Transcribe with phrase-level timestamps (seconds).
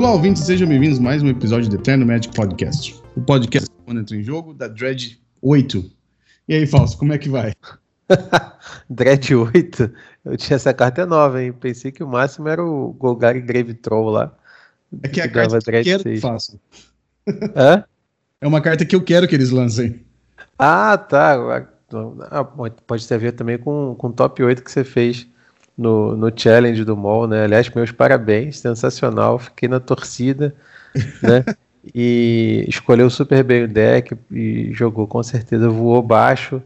[0.00, 2.98] Olá, ouvintes, sejam bem-vindos a mais um episódio do Eterno Magic Podcast.
[3.14, 5.90] O podcast quando entra em jogo da Dread 8.
[6.48, 7.52] E aí, Falso, como é que vai?
[8.88, 9.92] Dread 8?
[10.24, 11.52] Eu tinha essa carta nova, hein?
[11.52, 14.34] Pensei que o máximo era o Golgari Grave Troll lá.
[15.02, 16.58] É que, é a carta que eu quero que façam.
[17.54, 17.84] Hã?
[18.40, 20.00] É uma carta que eu quero que eles lancem.
[20.58, 21.66] Ah, tá.
[22.30, 25.28] Ah, pode ter a ver também com o top 8 que você fez
[25.80, 27.44] no, no challenge do MOL, né?
[27.44, 29.38] Aliás, meus parabéns, sensacional.
[29.38, 30.54] Fiquei na torcida,
[31.22, 31.42] né?
[31.94, 36.62] e escolheu super bem o deck e jogou com certeza, voou baixo.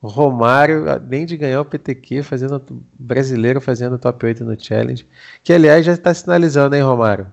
[0.00, 2.60] Romário, além de ganhar o PTQ, fazendo
[2.98, 5.06] brasileiro fazendo top 8 no challenge,
[5.44, 7.26] que aliás já está sinalizando, hein, Romário?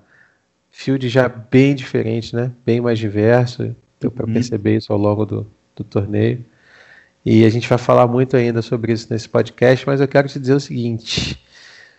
[0.70, 2.52] Field já bem diferente, né?
[2.64, 3.74] Bem mais diverso.
[4.00, 4.32] Deu para uhum.
[4.32, 6.44] perceber isso ao longo do, do torneio.
[7.24, 10.38] E a gente vai falar muito ainda sobre isso nesse podcast, mas eu quero te
[10.38, 11.42] dizer o seguinte: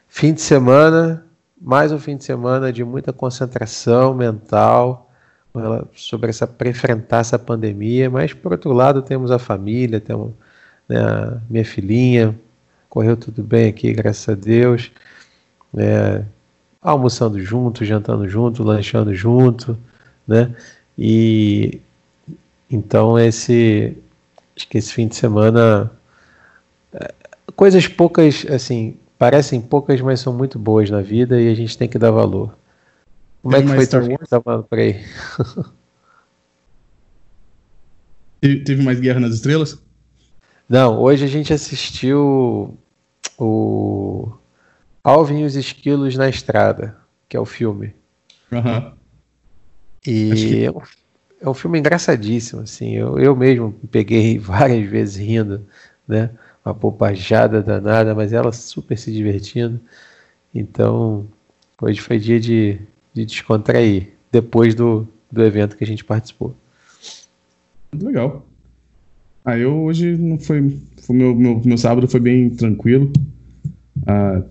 [0.07, 1.25] fim de semana,
[1.59, 5.11] mais um fim de semana de muita concentração mental
[5.93, 10.31] sobre essa enfrentar essa pandemia, mas por outro lado temos a família, temos
[10.87, 12.37] né, a minha filhinha,
[12.89, 14.91] correu tudo bem aqui, graças a Deus,
[15.73, 16.25] né,
[16.81, 19.77] almoçando junto, jantando junto, lanchando junto,
[20.27, 20.55] né,
[20.97, 21.81] e
[22.69, 23.97] então esse
[24.61, 25.91] Acho que esse fim de semana.
[26.93, 27.11] É,
[27.55, 31.89] coisas poucas, assim, parecem poucas, mas são muito boas na vida e a gente tem
[31.89, 32.55] que dar valor.
[33.41, 34.29] Como é que foi Star Wars?
[34.29, 35.03] Tava por aí?
[38.65, 39.81] Teve mais Guerra nas Estrelas?
[40.69, 42.77] Não, hoje a gente assistiu
[43.37, 44.31] o
[45.03, 46.95] Alvin e os Esquilos na Estrada,
[47.27, 47.95] que é o filme.
[48.51, 48.91] Uhum.
[50.05, 50.67] E que...
[51.41, 52.95] É um filme engraçadíssimo, assim.
[52.95, 55.65] Eu, eu mesmo peguei várias vezes rindo,
[56.07, 56.29] né?
[56.63, 59.79] Uma bobajada danada, mas ela super se divertindo.
[60.53, 61.27] Então,
[61.81, 62.77] hoje foi dia de,
[63.13, 66.55] de descontrair, depois do, do evento que a gente participou.
[67.99, 68.45] Legal.
[69.43, 70.77] Ah, eu hoje não foi.
[71.01, 73.11] foi meu, meu, meu sábado foi bem tranquilo.
[74.05, 74.43] Ah,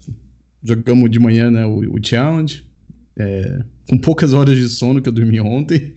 [0.63, 2.69] jogamos de manhã né, o, o challenge,
[3.17, 5.95] é, com poucas horas de sono que eu dormi ontem.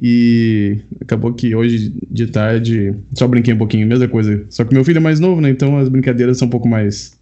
[0.00, 4.44] E acabou que hoje de tarde só brinquei um pouquinho, mesma coisa.
[4.50, 5.48] Só que meu filho é mais novo, né?
[5.48, 7.18] Então as brincadeiras são um pouco mais.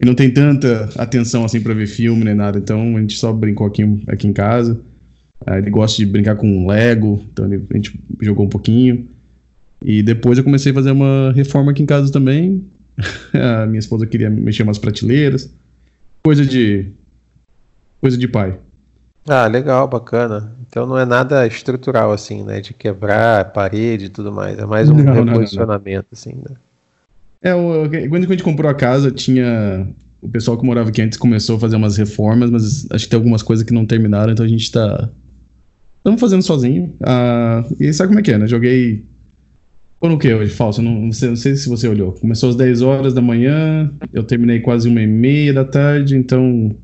[0.00, 2.58] E não tem tanta atenção assim para ver filme nem nada.
[2.58, 4.80] Então a gente só brincou aqui, aqui em casa.
[5.44, 9.08] Ah, ele gosta de brincar com Lego, então ele, a gente jogou um pouquinho.
[9.82, 12.64] E depois eu comecei a fazer uma reforma aqui em casa também.
[13.34, 15.52] a minha esposa queria mexer umas prateleiras.
[16.22, 16.86] Coisa de.
[18.00, 18.58] Coisa de pai.
[19.32, 20.52] Ah, legal, bacana.
[20.66, 22.60] Então não é nada estrutural assim, né?
[22.60, 24.58] De quebrar parede e tudo mais.
[24.58, 26.56] É mais um não, reposicionamento, não, assim, né?
[27.40, 29.86] É, o, quando a gente comprou a casa, tinha.
[30.20, 33.16] O pessoal que morava aqui antes começou a fazer umas reformas, mas acho que tem
[33.16, 35.08] algumas coisas que não terminaram, então a gente tá.
[35.98, 36.92] Estamos fazendo sozinho.
[37.00, 38.48] Ah, e sabe como é que é, né?
[38.48, 39.06] Joguei.
[40.00, 40.50] Foram o que hoje?
[40.50, 42.12] Falso, não, não, sei, não sei se você olhou.
[42.14, 46.74] Começou às 10 horas da manhã, eu terminei quase uma e meia da tarde, então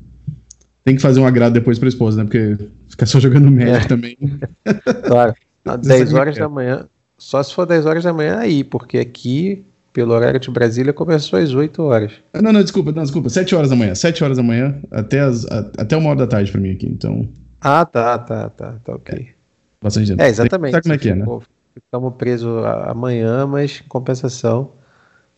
[0.87, 2.23] tem que fazer um agrado depois pra esposa, né?
[2.23, 3.83] Porque ficar só jogando médio é.
[3.83, 4.17] também.
[5.05, 5.33] Claro.
[5.83, 6.87] 10 horas da manhã.
[7.17, 11.39] Só se for 10 horas da manhã aí, porque aqui, pelo horário de Brasília, começou
[11.39, 12.13] às 8 horas.
[12.31, 13.27] Ah, não, não, desculpa, não, desculpa.
[13.27, 13.93] 7 horas da manhã.
[13.93, 16.87] 7 horas da manhã até, as, a, até uma hora da tarde pra mim aqui,
[16.87, 17.27] então.
[17.59, 19.19] Ah, tá, tá, tá, tá ok.
[19.19, 19.33] É,
[19.81, 20.21] bastante tempo.
[20.21, 20.71] É, exatamente.
[20.71, 21.25] Sabe como é que é, né?
[21.73, 24.71] Ficamos presos amanhã, mas compensação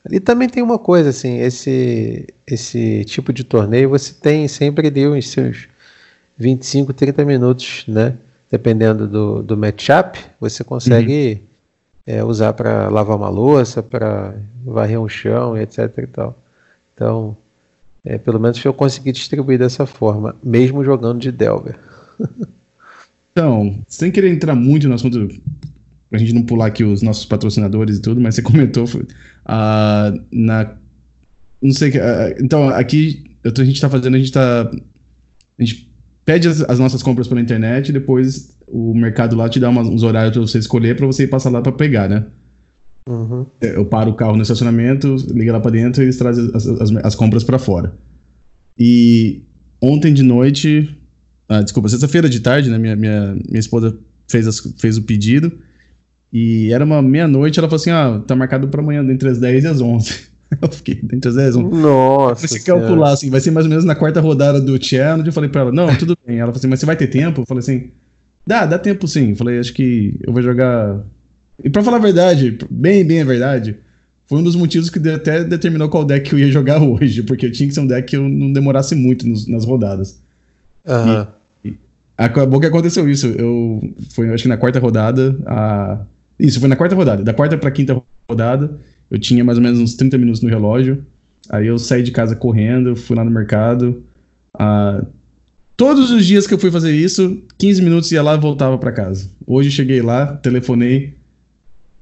[0.09, 5.13] e também tem uma coisa, assim, esse, esse tipo de torneio você tem sempre deu
[5.13, 5.67] uns seus
[6.37, 8.15] 25, 30 minutos, né?
[8.49, 11.41] Dependendo do, do matchup, você consegue
[12.07, 12.13] uhum.
[12.15, 16.41] é, usar para lavar uma louça, para varrer um chão, etc e tal.
[16.93, 17.37] Então,
[18.03, 21.77] é, pelo menos eu consegui distribuir dessa forma, mesmo jogando de Delver.
[23.31, 25.27] então, sem querer entrar muito no assunto
[26.09, 30.75] pra gente não pular aqui os nossos patrocinadores e tudo, mas você comentou uh, na.
[31.61, 31.91] Não sei.
[31.91, 34.69] Uh, então, aqui a gente tá fazendo, a gente tá.
[35.57, 35.91] A gente
[36.25, 39.87] pede as, as nossas compras pela internet e depois o mercado lá te dá umas,
[39.87, 42.25] uns horários pra você escolher pra você ir passar lá pra pegar, né?
[43.07, 43.45] Uhum.
[43.59, 46.95] Eu paro o carro no estacionamento, liga lá pra dentro e eles trazem as, as,
[46.97, 47.95] as compras pra fora.
[48.77, 49.43] E
[49.81, 50.95] ontem de noite.
[51.47, 52.77] Ah, desculpa, sexta-feira de tarde, né?
[52.77, 53.97] Minha, minha, minha esposa
[54.29, 55.51] fez, as, fez o pedido.
[56.31, 59.63] E era uma meia-noite, ela falou assim: ah, tá marcado pra amanhã, entre as 10
[59.63, 60.29] e as 11.
[60.61, 61.81] Eu fiquei entre as 10 e as 11.
[61.81, 62.47] Nossa.
[62.47, 65.27] Você calcular, assim, vai ser mais ou menos na quarta rodada do challenge.
[65.27, 66.37] Eu falei pra ela: não, tudo bem.
[66.37, 67.41] Ela falou assim: mas você vai ter tempo?
[67.41, 67.89] Eu falei assim:
[68.45, 69.31] dá, dá tempo sim.
[69.31, 71.03] Eu falei: acho que eu vou jogar.
[71.63, 73.77] E pra falar a verdade, bem, bem a verdade,
[74.25, 77.51] foi um dos motivos que até determinou qual deck eu ia jogar hoje, porque eu
[77.51, 80.21] tinha que ser um deck que eu não demorasse muito nos, nas rodadas.
[80.85, 81.27] Uhum.
[81.65, 81.77] E,
[82.15, 83.27] Acabou que aconteceu isso.
[83.27, 85.37] Eu foi, acho que na quarta rodada.
[85.45, 86.01] A...
[86.39, 87.23] Isso, foi na quarta rodada.
[87.23, 88.79] Da quarta pra quinta rodada,
[89.11, 91.05] eu tinha mais ou menos uns 30 minutos no relógio.
[91.49, 94.03] Aí eu saí de casa correndo, fui lá no mercado.
[94.57, 95.03] Ah,
[95.75, 98.91] todos os dias que eu fui fazer isso, 15 minutos ia lá e voltava para
[98.91, 99.29] casa.
[99.45, 101.17] Hoje cheguei lá, telefonei.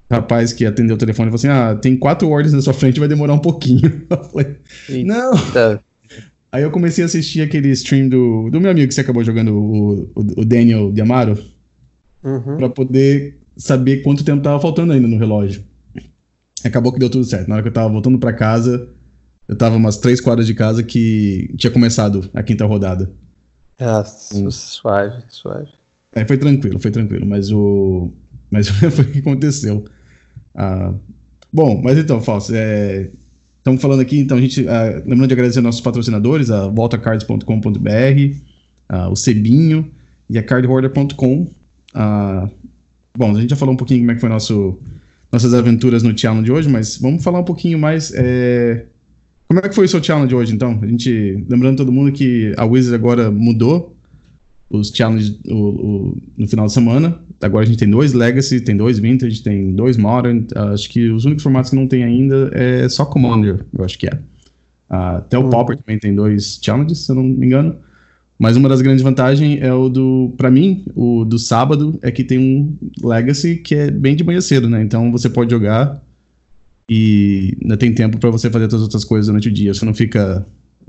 [0.09, 3.09] Rapaz que atendeu o telefone falou assim: Ah, tem quatro ordens na sua frente, vai
[3.09, 4.03] demorar um pouquinho.
[4.09, 4.57] Eu falei,
[5.03, 5.31] não.
[6.49, 9.53] Aí eu comecei a assistir aquele stream do, do meu amigo que você acabou jogando,
[9.53, 11.37] o, o, o Daniel Diamaro,
[12.23, 12.55] uhum.
[12.57, 15.63] para poder saber quanto tempo tava faltando ainda no relógio.
[16.63, 17.47] Acabou que deu tudo certo.
[17.47, 18.89] Na hora que eu tava voltando para casa,
[19.47, 23.11] eu tava umas três quadras de casa que tinha começado a quinta rodada.
[23.79, 24.49] Ah, hum.
[24.49, 25.69] suave, suave.
[26.13, 28.11] É, foi tranquilo, foi tranquilo, mas o.
[28.49, 29.85] Mas foi o que aconteceu.
[30.55, 30.93] Ah,
[31.53, 33.09] bom, mas então, Fausto, é,
[33.57, 34.67] estamos falando aqui, então a gente.
[34.67, 38.35] Ah, lembrando de agradecer nossos patrocinadores, a voltacards.com.br,
[38.89, 39.91] ah, o Cebinho
[40.29, 41.51] e a cardholder.com.
[43.17, 44.79] Ah, bom, a gente já falou um pouquinho como é que foi nosso,
[45.31, 48.13] nossas aventuras no challenge hoje, mas vamos falar um pouquinho mais.
[48.13, 48.85] É,
[49.47, 50.79] como é que foi o seu challenge hoje, então?
[50.81, 53.97] A gente, lembrando todo mundo que a Wizard agora mudou
[54.69, 57.19] os challenges o, o, no final de semana.
[57.41, 60.45] Agora a gente tem dois Legacy, tem dois Vintage, tem dois Modern.
[60.55, 63.97] Uh, acho que os únicos formatos que não tem ainda é só Commander, eu acho
[63.97, 64.13] que é.
[64.89, 65.49] Uh, até o uhum.
[65.49, 67.77] Pauper também tem dois challenges, se eu não me engano.
[68.39, 72.23] Mas uma das grandes vantagens é o do, para mim, o do sábado é que
[72.23, 74.81] tem um Legacy que é bem de manhã cedo, né?
[74.81, 76.01] Então você pode jogar
[76.89, 79.73] e ainda tem tempo para você fazer todas as outras coisas durante o dia.
[79.73, 80.45] Você não fica.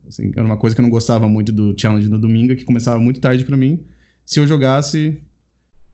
[0.06, 2.98] Assim, era uma coisa que eu não gostava muito do challenge no domingo, que começava
[3.00, 3.84] muito tarde para mim.
[4.24, 5.20] Se eu jogasse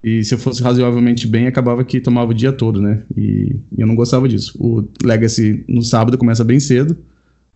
[0.03, 3.03] e se eu fosse razoavelmente bem, acabava que tomava o dia todo, né?
[3.17, 4.55] E, e eu não gostava disso.
[4.59, 6.97] O Legacy no sábado começa bem cedo.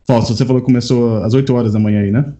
[0.06, 2.33] Fausto, você falou que começou às 8 horas da manhã aí, né?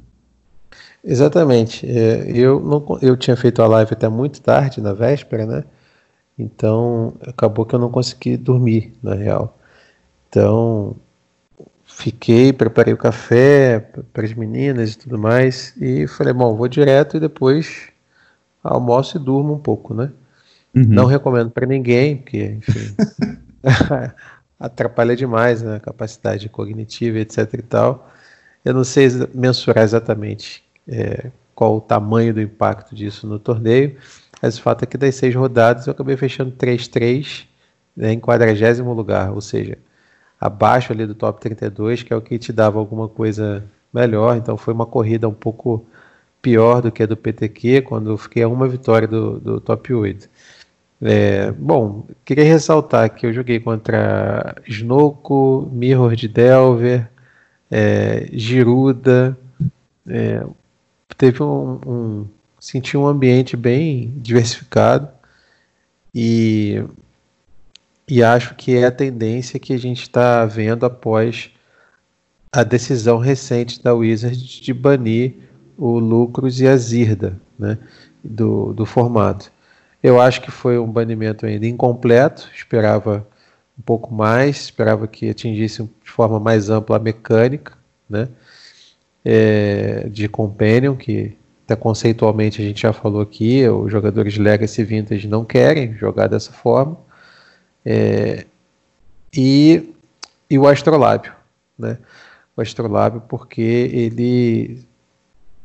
[1.09, 1.87] Exatamente.
[1.87, 5.65] É, eu, não, eu tinha feito a live até muito tarde, na véspera, né?
[6.39, 9.59] Então acabou que eu não consegui dormir, na real.
[10.29, 10.95] Então,
[11.87, 13.81] fiquei, preparei o café
[14.13, 17.89] para as meninas e tudo mais, e falei, bom, vou direto e depois
[18.63, 20.13] almoço e durmo um pouco, né?
[20.77, 20.85] Uhum.
[20.89, 22.95] Não recomendo para ninguém, porque, enfim,
[24.61, 28.11] atrapalha demais né, a capacidade cognitiva, etc e tal.
[28.63, 33.97] Eu não sei mensurar exatamente é, qual o tamanho do impacto disso no torneio,
[34.41, 37.47] mas o fato é que das seis rodadas eu acabei fechando 3-3
[37.97, 39.77] né, em quadragésimo lugar, ou seja,
[40.41, 44.37] abaixo ali do top 32, que é o que te dava alguma coisa melhor.
[44.37, 45.85] Então foi uma corrida um pouco
[46.41, 49.93] pior do que a do PTQ, quando eu fiquei a uma vitória do, do top
[49.93, 50.29] 8.
[51.01, 57.09] É, bom, queria ressaltar que eu joguei contra Snoko, Mirror de Delver,
[57.71, 59.37] é, Giruda.
[60.09, 60.45] É,
[61.19, 62.27] teve um, um.
[62.61, 65.09] Senti um ambiente bem diversificado.
[66.15, 66.83] E
[68.09, 71.51] e acho que é a tendência que a gente está vendo após
[72.51, 75.35] a decisão recente da Wizard de banir
[75.77, 77.77] o Lucros e a Zirda né,
[78.25, 79.53] do, do formato.
[80.03, 83.27] Eu acho que foi um banimento ainda incompleto, esperava
[83.79, 87.75] um pouco mais, esperava que atingisse de forma mais ampla a mecânica
[88.09, 88.27] né,
[89.31, 95.29] é, de Companion, que até conceitualmente a gente já falou aqui, os jogadores Legacy Vintage
[95.29, 96.97] não querem jogar dessa forma.
[97.85, 98.47] É,
[99.37, 99.93] e,
[100.49, 101.31] e o astrolábio,
[101.79, 101.99] né?
[102.57, 104.87] O astrolábio porque ele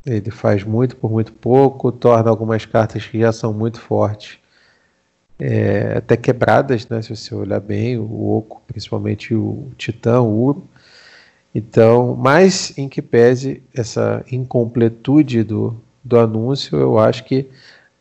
[0.06, 4.38] ele faz muito por muito pouco, torna algumas cartas que já são muito fortes
[5.40, 7.02] é, até quebradas, né?
[7.02, 10.68] Se você olhar bem, o Oco, principalmente o Titã, o Uro.
[11.54, 17.48] Então, mas em que pese essa incompletude do, do anúncio, eu acho que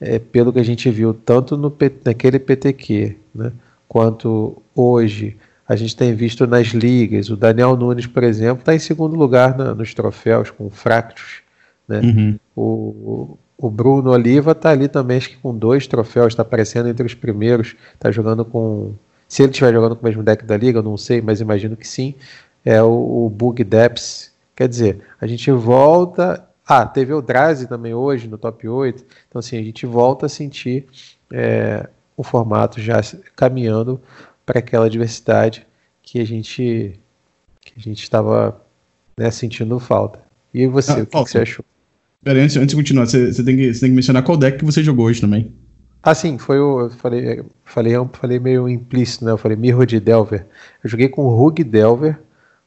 [0.00, 1.72] é, pelo que a gente viu tanto no,
[2.04, 3.52] naquele PTQ, né?
[3.86, 5.36] quanto hoje
[5.68, 7.30] a gente tem visto nas ligas.
[7.30, 11.42] O Daniel Nunes, por exemplo, está em segundo lugar na, nos troféus com Fractus.
[11.86, 12.00] Né?
[12.00, 12.38] Uhum.
[12.56, 17.06] O, o Bruno Oliva está ali também, acho que com dois troféus, está aparecendo entre
[17.06, 18.94] os primeiros, está jogando com.
[19.28, 21.76] Se ele estiver jogando com o mesmo deck da liga, eu não sei, mas imagino
[21.76, 22.14] que sim.
[22.64, 24.32] É o, o Bug Depths.
[24.54, 26.46] Quer dizer, a gente volta.
[26.66, 29.04] Ah, teve o Drazi também hoje no top 8.
[29.28, 30.86] Então, assim, a gente volta a sentir
[31.30, 33.00] é, o formato já
[33.34, 34.00] caminhando
[34.46, 35.66] para aquela diversidade
[36.02, 36.98] que a gente
[37.60, 38.60] que a gente estava
[39.16, 40.20] né, sentindo falta.
[40.52, 41.64] E você, ah, o que, que, você achou?
[42.22, 44.58] Pera, antes, antes de continuar, você, você, tem que, você tem que mencionar qual deck
[44.58, 45.52] que você jogou hoje também.
[46.02, 46.80] Ah, sim, foi o.
[46.80, 49.30] Eu falei, falei, falei meio implícito, né?
[49.30, 50.44] Eu falei Mirror de Delver.
[50.82, 52.18] Eu joguei com o Rug Delver,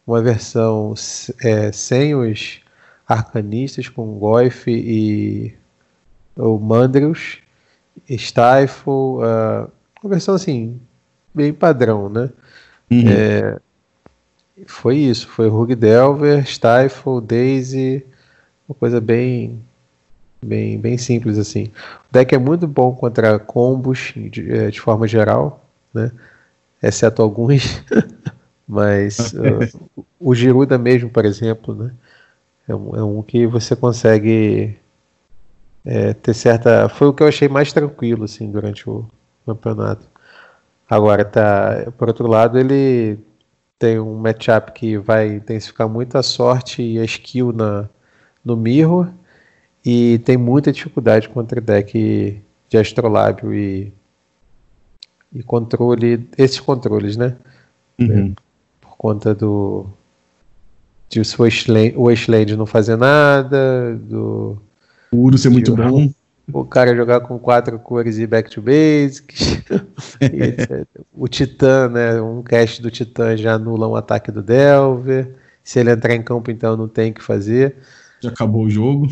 [0.06, 0.94] uma versão
[1.42, 2.62] é, sem os
[3.08, 5.54] arcanistas, com Goif e
[6.36, 7.40] o Mandrius,
[8.10, 9.72] Stifle, uh,
[10.04, 10.80] uma versão assim,
[11.34, 12.30] bem padrão, né?
[12.92, 13.04] Uhum.
[13.08, 13.60] É,
[14.68, 18.06] foi isso, foi Rug Delver, Stifle, Daisy,
[18.68, 19.60] uma coisa bem
[20.44, 21.72] bem bem simples assim.
[22.10, 26.12] O deck é muito bom contra combos de, é, de forma geral, né?
[26.82, 27.84] Exceto alguns,
[28.68, 31.94] mas uh, o Giruda mesmo, por exemplo, né?
[32.68, 34.78] É um, é um que você consegue
[35.86, 36.90] é, ter certa.
[36.90, 39.06] Foi o que eu achei mais tranquilo assim durante o
[39.46, 40.08] campeonato.
[40.90, 43.20] Agora tá, por outro lado, ele
[43.78, 47.90] tem um matchup que vai intensificar muito a sorte e a skill na,
[48.44, 49.10] no Mirror
[49.84, 53.94] e tem muita dificuldade contra deck de Astrolábio e,
[55.34, 57.36] e controle, esses controles, né?
[58.00, 58.34] Uhum.
[59.06, 59.88] É, conta do
[61.10, 64.58] de o Wasteland não fazer nada, do
[65.12, 66.10] o Uro ser muito bom
[66.52, 69.62] o cara jogar com quatro cores e back to basics.
[71.14, 72.22] o Titã, né?
[72.22, 75.36] Um cast do Titã já anula um ataque do Delver.
[75.64, 77.76] Se ele entrar em campo, então não tem o que fazer.
[78.22, 79.08] Já acabou o jogo.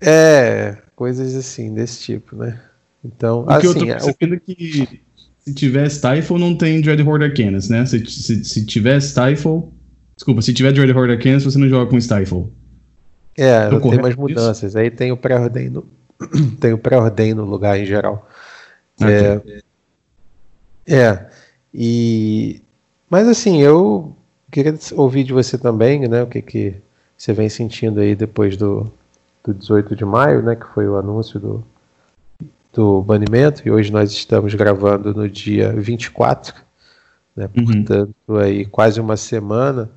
[0.00, 2.60] É, coisas assim, desse tipo, né?
[3.02, 4.40] Então, o assim, que eu tô percebendo o...
[4.40, 5.00] que
[5.44, 7.84] se tiver Stifle, não tem Dreadhorde Arcanas, né?
[7.84, 9.64] Se, se, se tiver Stifle.
[10.16, 12.50] Desculpa, se tiver Dreadhorde Arcanas, você não joga com Stifle.
[13.36, 14.70] É, não tem mais mudanças.
[14.70, 14.78] Isso?
[14.78, 15.86] Aí tem o pré-ordem no,
[16.60, 18.28] tem o pré-ordem no lugar em geral.
[18.96, 19.62] Okay.
[20.86, 21.26] É, é,
[21.72, 22.62] e
[23.10, 24.16] mas assim, eu
[24.50, 26.74] queria ouvir de você também, né, o que que
[27.16, 28.90] você vem sentindo aí depois do,
[29.44, 31.64] do 18 de maio, né, que foi o anúncio do,
[32.74, 36.54] do banimento, e hoje nós estamos gravando no dia 24,
[37.36, 37.64] né, uhum.
[37.64, 39.90] portanto aí quase uma semana,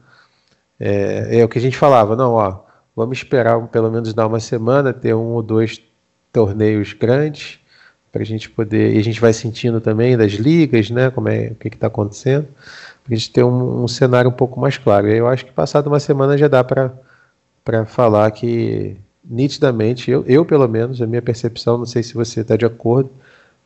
[0.79, 2.59] é, é o que a gente falava, não, ó,
[2.95, 5.81] vamos esperar pelo menos dar uma semana, ter um ou dois
[6.31, 7.59] torneios grandes
[8.11, 11.09] para a gente poder e a gente vai sentindo também das ligas, né?
[11.11, 12.47] Como é o que está acontecendo,
[13.03, 15.07] para a gente ter um, um, cenário um pouco mais claro.
[15.07, 16.93] E eu acho que passado uma semana já dá para
[17.63, 18.95] para falar que
[19.29, 23.09] nitidamente eu, eu pelo menos a minha percepção, não sei se você está de acordo,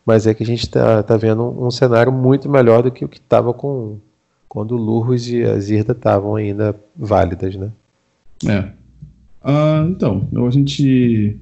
[0.05, 3.05] mas é que a gente está tá vendo um, um, cenário muito melhor do que
[3.05, 3.99] o que estava com
[4.49, 7.71] quando o Lurros e a Zirda estavam ainda válidas, né?
[8.45, 8.59] É.
[9.43, 11.39] Uh, então, a gente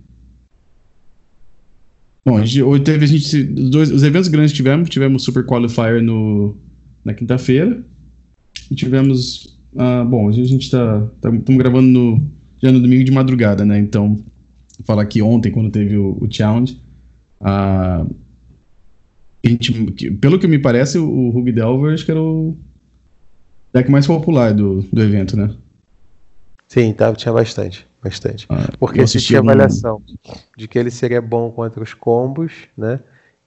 [2.26, 5.46] Bom, a gente, hoje teve a gente, dois, os eventos grandes que tivemos, tivemos Super
[5.46, 6.56] Qualifier no,
[7.04, 7.84] na quinta-feira.
[8.70, 9.58] E tivemos.
[9.74, 13.80] Uh, bom, a gente está estamos tá, gravando no, já no domingo de madrugada, né?
[13.80, 14.24] Então,
[14.84, 16.82] falar que ontem, quando teve o, o challenge,
[17.42, 18.10] uh,
[19.44, 22.58] a gente, pelo que me parece, o, Rug Delver acho que era o
[23.74, 25.54] deck mais popular do, do evento, né?
[26.68, 28.46] Sim, tava, tinha bastante bastante.
[28.50, 30.02] Ah, Porque existia avaliação
[30.58, 33.00] de que ele seria bom contra os combos, né?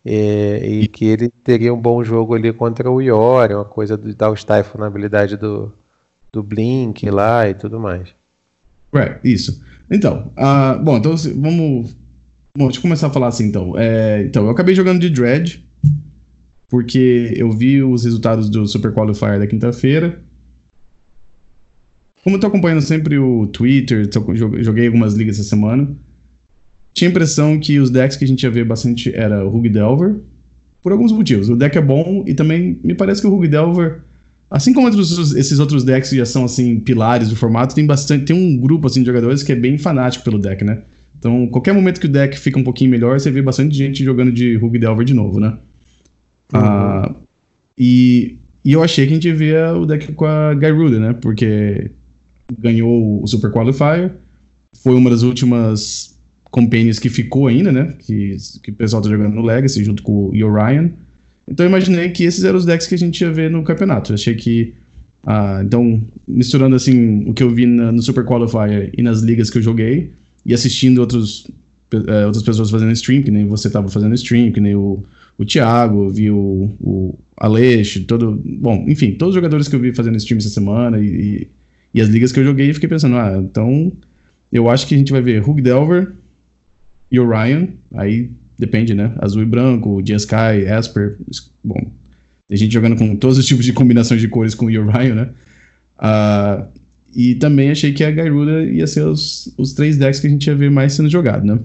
[0.04, 4.12] E, e, que ele teria um bom jogo ali contra o Iori, uma coisa de
[4.14, 5.72] dar o Stifle na habilidade do,
[6.32, 8.12] do Blink lá e tudo mais.
[8.94, 9.62] Right, isso.
[9.90, 11.96] Então, uh, bom, então vamos.
[12.56, 13.78] Bom, deixa eu começar a falar assim então.
[13.78, 15.64] É, então, eu acabei jogando de Dread,
[16.68, 20.22] porque eu vi os resultados do Super Qualifier da quinta-feira.
[22.22, 25.96] Como eu tô acompanhando sempre o Twitter, tô, joguei algumas ligas essa semana,
[26.92, 29.68] tinha a impressão que os decks que a gente ia ver bastante era o Rug
[29.68, 30.20] Delver,
[30.82, 31.48] por alguns motivos.
[31.48, 34.02] O deck é bom e também me parece que o Rug Delver,
[34.52, 38.26] assim como outros, esses outros decks que já são assim pilares do formato, tem bastante,
[38.26, 40.82] tem um grupo assim de jogadores que é bem fanático pelo deck, né?
[41.18, 44.30] Então, qualquer momento que o deck fica um pouquinho melhor, você vê bastante gente jogando
[44.30, 45.56] de Rug Delver de novo, né?
[46.52, 46.60] Uhum.
[46.60, 47.16] Uh,
[47.78, 51.12] e, e eu achei que a gente via o deck com a Gyruda, né?
[51.14, 51.90] Porque
[52.58, 54.16] ganhou o Super Qualifier.
[54.82, 56.18] Foi uma das últimas
[56.50, 57.94] companions que ficou ainda, né?
[57.98, 60.90] Que, que o pessoal tá jogando no Legacy junto com o Orion.
[61.52, 64.12] Então eu imaginei que esses eram os decks que a gente ia ver no campeonato.
[64.12, 64.74] Eu achei que.
[65.24, 69.50] Ah, então, misturando assim o que eu vi na, no Super Qualifier e nas ligas
[69.50, 70.10] que eu joguei,
[70.44, 71.46] e assistindo outros,
[71.94, 75.04] uh, outras pessoas fazendo stream, que nem você estava fazendo stream, que nem o,
[75.38, 78.42] o Thiago, vi o, o Aleixo, todo.
[78.44, 81.48] Bom, enfim, todos os jogadores que eu vi fazendo stream essa semana e, e
[81.94, 83.92] e as ligas que eu joguei, fiquei pensando, ah, então
[84.50, 86.12] eu acho que a gente vai ver Hug Delver
[87.10, 88.30] e Orion, aí
[88.62, 89.12] depende, né?
[89.18, 91.18] Azul e branco, Jeskai, Asper,
[91.62, 91.92] bom,
[92.48, 95.30] tem gente jogando com todos os tipos de combinações de cores com o Orion, né?
[95.98, 96.68] Uh,
[97.14, 100.46] e também achei que a Gyruda ia ser os, os três decks que a gente
[100.46, 101.58] ia ver mais sendo jogado, né?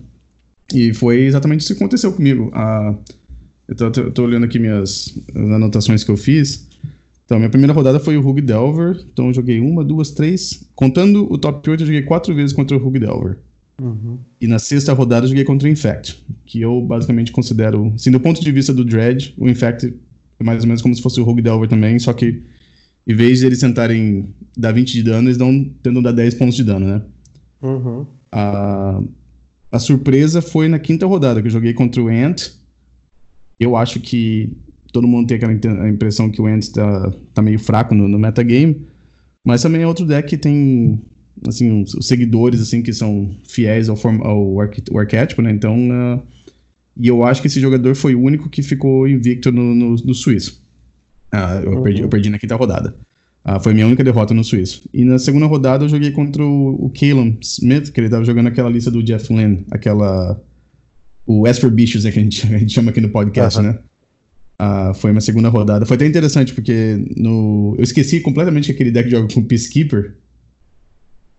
[0.73, 2.51] E foi exatamente isso que aconteceu comigo.
[2.53, 2.97] Uh,
[3.67, 6.67] eu tô, tô, tô olhando aqui minhas anotações que eu fiz.
[7.25, 9.05] Então, minha primeira rodada foi o Rug Delver.
[9.11, 10.65] Então, eu joguei uma, duas, três.
[10.73, 13.39] Contando o top 8, eu joguei quatro vezes contra o Rug Delver.
[13.81, 14.17] Uhum.
[14.41, 18.19] E na sexta rodada eu joguei contra o Infect, que eu basicamente considero, assim, do
[18.19, 19.93] ponto de vista do Dread, o Infect
[20.39, 22.43] é mais ou menos como se fosse o Rogue Delver também, só que
[23.05, 26.55] em vez de eles tentarem dar 20 de dano, eles dão, tentam dar 10 pontos
[26.55, 27.01] de dano, né?
[27.61, 28.05] Uhum.
[28.31, 29.01] A,
[29.71, 32.51] a surpresa foi na quinta rodada, que eu joguei contra o Ant.
[33.59, 34.57] Eu acho que
[34.91, 35.53] todo mundo tem aquela
[35.89, 38.85] impressão que o Ant tá, tá meio fraco no, no metagame,
[39.43, 41.01] mas também é outro deck que tem
[41.45, 45.51] assim, os, seguidores assim que são fiéis ao, form, ao, arqu, ao arquétipo, né?
[45.51, 46.21] Então, uh,
[46.95, 50.13] e eu acho que esse jogador foi o único que ficou invicto no, no, no
[50.13, 50.61] suíço.
[51.33, 51.83] Uh, eu, uhum.
[51.83, 52.95] perdi, eu perdi na quinta rodada.
[53.45, 54.89] Uh, foi minha única derrota no suíço.
[54.93, 58.47] E na segunda rodada eu joguei contra o, o Caleb Smith, que ele tava jogando
[58.47, 60.41] aquela lista do Jeff Lynn, aquela.
[61.25, 63.65] O Esper Bichos é que a gente, a gente chama aqui no podcast, uhum.
[63.65, 63.79] né?
[64.59, 65.85] Uh, foi uma segunda rodada.
[65.85, 70.15] Foi até interessante, porque no, eu esqueci completamente que aquele deck joga com Peacekeeper.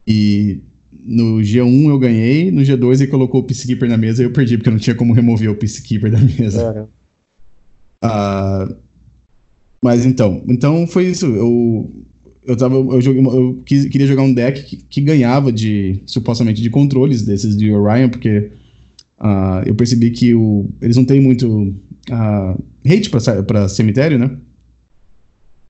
[0.08, 4.32] E no G1 eu ganhei, no G2 ele colocou o Peacekeeper na mesa e eu
[4.32, 6.88] perdi, porque eu não tinha como remover o Peacekeeper da mesa.
[8.02, 8.74] Uh,
[9.82, 11.26] mas então, então foi isso.
[11.26, 11.92] Eu,
[12.42, 16.62] eu, tava, eu, joguei, eu quis, queria jogar um deck que, que, ganhava de, supostamente,
[16.62, 18.50] de controles desses de Orion, porque
[19.20, 21.74] uh, eu percebi que o, eles não têm muito
[22.10, 23.10] uh, hate
[23.46, 24.38] para cemitério, né?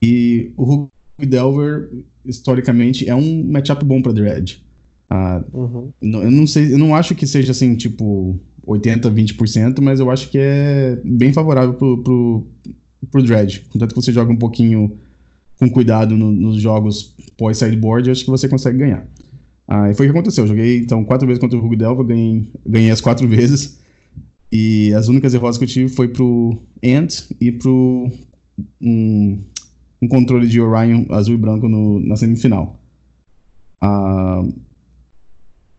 [0.01, 1.91] E o Hulk Delver
[2.25, 4.65] historicamente, é um matchup bom para Dread.
[5.11, 5.93] Uh, uhum.
[6.01, 10.31] Eu não sei, eu não acho que seja assim, tipo, 80, 20%, mas eu acho
[10.31, 12.47] que é bem favorável pro, pro,
[13.11, 13.67] pro Dread.
[13.73, 14.99] Contanto que você joga um pouquinho
[15.59, 19.09] com cuidado no, nos jogos pós-sideboard, acho que você consegue ganhar.
[19.67, 20.45] Ah, e foi o que aconteceu.
[20.45, 23.81] Eu joguei então quatro vezes contra o Hugo Delva, ganhei, ganhei as quatro vezes.
[24.51, 28.11] E as únicas derrotas que eu tive foi pro Ant e pro
[28.81, 29.39] um,
[30.01, 32.81] um controle de Orion azul e branco no, na semifinal.
[33.83, 34.53] Uh,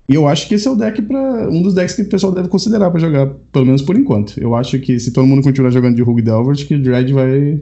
[0.10, 2.34] e eu acho que esse é o deck para um dos decks que o pessoal
[2.34, 4.40] deve considerar para jogar, pelo menos por enquanto.
[4.40, 7.62] Eu acho que se todo mundo continuar jogando de Rogue Delvert, que o Dread vai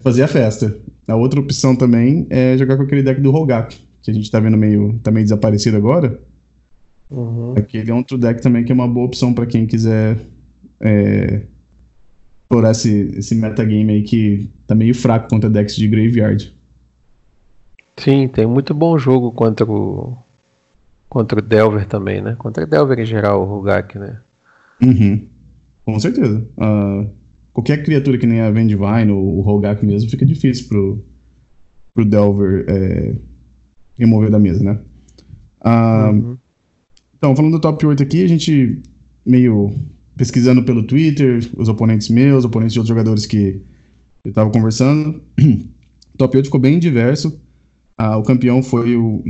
[0.00, 0.76] fazer a festa.
[1.08, 4.38] A outra opção também é jogar com aquele deck do Rogak, que a gente tá
[4.38, 6.20] vendo meio, tá meio desaparecido agora.
[7.10, 7.54] Uhum.
[7.56, 10.18] Aquele é outro deck também que é uma boa opção para quem quiser
[10.80, 11.42] é,
[12.46, 16.54] explorar esse, esse metagame aí que tá meio fraco contra decks de Graveyard.
[17.96, 20.16] Sim, tem muito bom jogo contra o
[21.08, 22.36] contra o Delver também, né?
[22.38, 24.18] Contra o Delver em geral, o Rugak, né?
[24.82, 25.26] Uhum.
[25.84, 26.46] Com certeza.
[26.58, 27.08] Uh,
[27.52, 31.04] qualquer criatura que nem a Vendivine ou o Rogak mesmo fica difícil pro,
[31.94, 33.16] pro Delver é,
[33.98, 34.78] remover da mesa, né?
[35.64, 36.38] Uh, uhum.
[37.16, 38.82] Então, falando do top 8 aqui, a gente
[39.24, 39.74] meio
[40.16, 43.62] pesquisando pelo Twitter, os oponentes meus, oponentes de outros jogadores que
[44.24, 45.22] eu estava conversando.
[45.38, 47.40] O top 8 ficou bem diverso.
[47.98, 49.22] Ah, o campeão foi o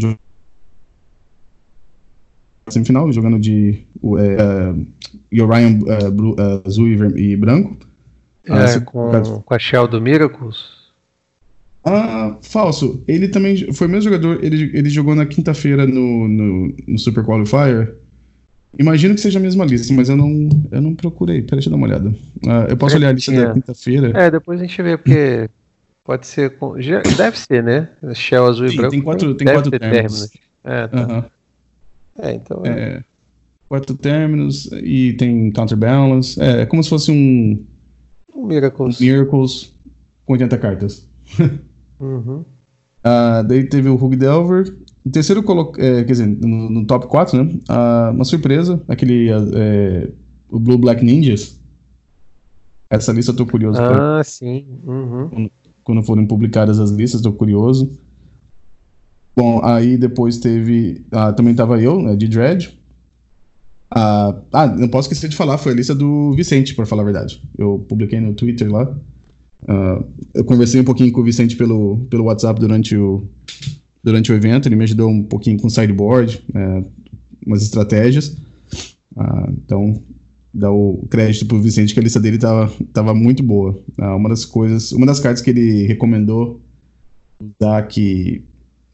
[2.68, 7.76] semifinal, jogando de uh, é, Orion uh, Blue, uh, azul e, e branco.
[8.44, 10.76] É, ah, com, com a Shell do Miracles?
[11.84, 13.02] Ah, falso.
[13.06, 14.44] Ele também foi o mesmo jogador.
[14.44, 17.94] Ele, ele jogou na quinta-feira no, no, no Super Qualifier.
[18.78, 21.42] Imagino que seja a mesma lista, mas eu não, eu não procurei.
[21.42, 22.10] Peraí, deixa eu dar uma olhada.
[22.10, 24.12] Uh, eu posso olhar a lista da quinta-feira.
[24.14, 25.48] É, depois a gente vê, porque
[26.04, 26.58] pode ser.
[26.58, 26.74] Com,
[27.16, 27.88] deve ser, né?
[28.14, 28.90] Shell azul Sim, e branco.
[28.90, 30.28] Tem quatro, tem quatro términos.
[30.28, 30.30] términos.
[30.62, 31.02] É, tá.
[31.02, 31.24] Uh -huh.
[32.18, 32.62] é, então.
[32.64, 32.70] É.
[32.70, 33.04] é.
[33.68, 36.40] quatro términos e tem counterbalance.
[36.40, 37.64] É, é como se fosse um.
[38.34, 39.00] Um Miracles.
[39.00, 39.74] Um Miracles
[40.26, 41.08] com 80 cartas.
[41.98, 42.44] uhum.
[43.06, 45.44] Uh, daí teve o Hug Delver, em terceiro,
[45.78, 47.60] é, quer dizer, no, no, top 4, né?
[47.70, 49.30] Uh, uma surpresa, aquele.
[49.30, 50.10] É,
[50.48, 51.60] o Blue Black Ninjas.
[52.90, 53.80] Essa lista eu tô curioso.
[53.80, 54.66] Ah, pra, sim.
[54.84, 55.28] Uhum.
[55.28, 55.50] Quando,
[55.84, 58.00] quando, forem publicadas as listas, tô curioso.
[59.36, 61.04] Bom, aí depois teve.
[61.12, 62.76] Uh, também tava eu, né, de Dread.
[63.94, 67.04] Uh, ah, não posso esquecer de falar, foi a lista do Vicente, para falar a
[67.04, 67.40] verdade.
[67.56, 68.92] Eu publiquei no Twitter lá.
[69.62, 73.22] Uh, eu conversei um pouquinho com o Vicente pelo, pelo WhatsApp durante o,
[74.06, 76.82] durante o evento, ele me ajudou um pouquinho com sideboard, é,
[77.44, 78.36] umas estratégias.
[79.16, 80.00] Ah, então,
[80.54, 83.76] dá o crédito pro Vicente que a lista dele tava, tava muito boa.
[83.98, 86.62] Ah, uma das coisas, uma das cartas que ele recomendou
[87.60, 88.44] usar que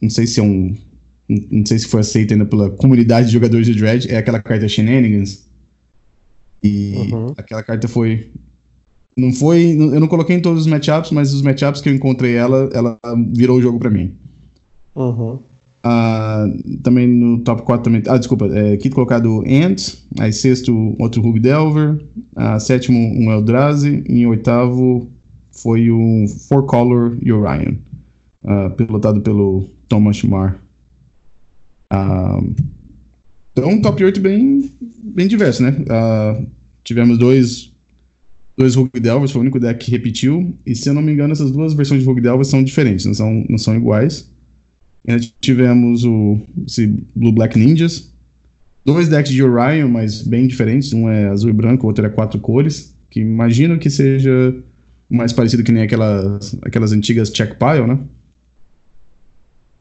[0.01, 0.75] não sei se é um
[1.29, 4.67] não sei se foi aceita ainda pela comunidade de jogadores de Dread, é aquela carta
[4.67, 5.47] Shenanigans.
[6.63, 7.35] E uhum.
[7.37, 8.31] aquela carta foi
[9.15, 12.35] não foi, eu não coloquei em todos os matchups, mas os matchups que eu encontrei
[12.35, 12.99] ela, ela
[13.35, 14.17] virou o jogo para mim.
[14.95, 15.41] Uhum.
[15.85, 18.03] Uh, também no top 4 também.
[18.09, 18.47] Ah, desculpa.
[18.47, 19.99] É, quinto colocado Ant.
[20.19, 22.05] Aí sexto, outro Hug Delver.
[22.37, 24.05] Uh, sétimo, um Eldrazi.
[24.09, 25.11] E em oitavo
[25.51, 27.75] foi o Four Color Orion.
[28.45, 30.59] Uh, pilotado pelo Thomas Mar.
[31.93, 32.55] Uh,
[33.53, 35.77] Então, um top 8 bem, bem diverso, né?
[36.85, 37.73] Tivemos dois,
[38.57, 40.55] dois Rogue Delvers, foi o único deck que repetiu.
[40.65, 43.15] E se eu não me engano, essas duas versões de Rogue Delvers são diferentes, não
[43.15, 44.32] são, não são iguais.
[45.41, 48.13] Tivemos o esse Blue Black Ninjas.
[48.85, 50.93] Dois decks de Orion, mas bem diferentes.
[50.93, 52.97] Um é azul e branco, o outro é quatro cores.
[53.11, 54.55] Que imagino que seja
[55.11, 57.99] mais parecido que nem aquelas, aquelas antigas check pile, né?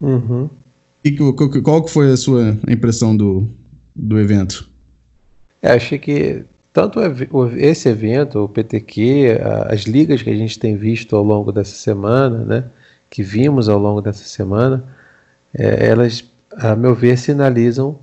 [0.01, 0.49] Uhum.
[1.03, 1.11] E
[1.61, 3.47] qual que foi a sua impressão do,
[3.95, 4.69] do evento?
[5.61, 6.99] É, achei que tanto
[7.57, 12.45] esse evento, o PTQ, as ligas que a gente tem visto ao longo dessa semana,
[12.45, 12.65] né,
[13.09, 14.83] que vimos ao longo dessa semana,
[15.53, 17.99] é, elas, a meu ver, sinalizam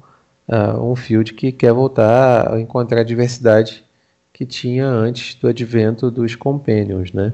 [0.49, 3.85] uh, um field que quer voltar a encontrar a diversidade
[4.33, 7.33] que tinha antes do advento dos Companions, né?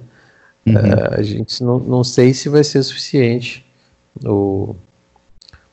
[0.66, 0.74] Uhum.
[0.74, 3.64] Uh, a gente não, não sei se vai ser suficiente
[4.24, 4.74] o,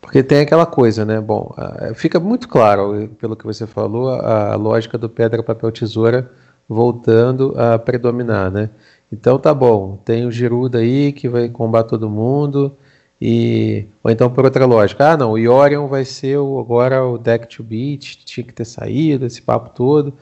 [0.02, 1.22] porque tem aquela coisa, né?
[1.22, 1.56] Bom,
[1.96, 6.30] fica muito claro, pelo que você falou, a, a lógica do pedra, papel, tesoura
[6.68, 8.70] voltando a predominar, né?
[9.12, 12.76] Então tá bom, tem o Giruda aí que vai combater todo mundo,
[13.22, 17.18] e ou então por outra lógica, ah não, o Yorion vai ser o, agora o
[17.20, 20.14] deck to beat, tinha que ter saído, esse papo todo.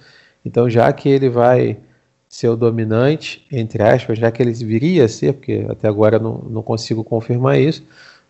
[0.46, 1.78] Então já que ele vai
[2.28, 6.40] ser o dominante, entre aspas, já que ele viria a ser, porque até agora não,
[6.50, 7.84] não consigo confirmar isso,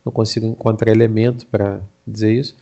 [0.06, 2.56] não consigo encontrar elemento para dizer isso.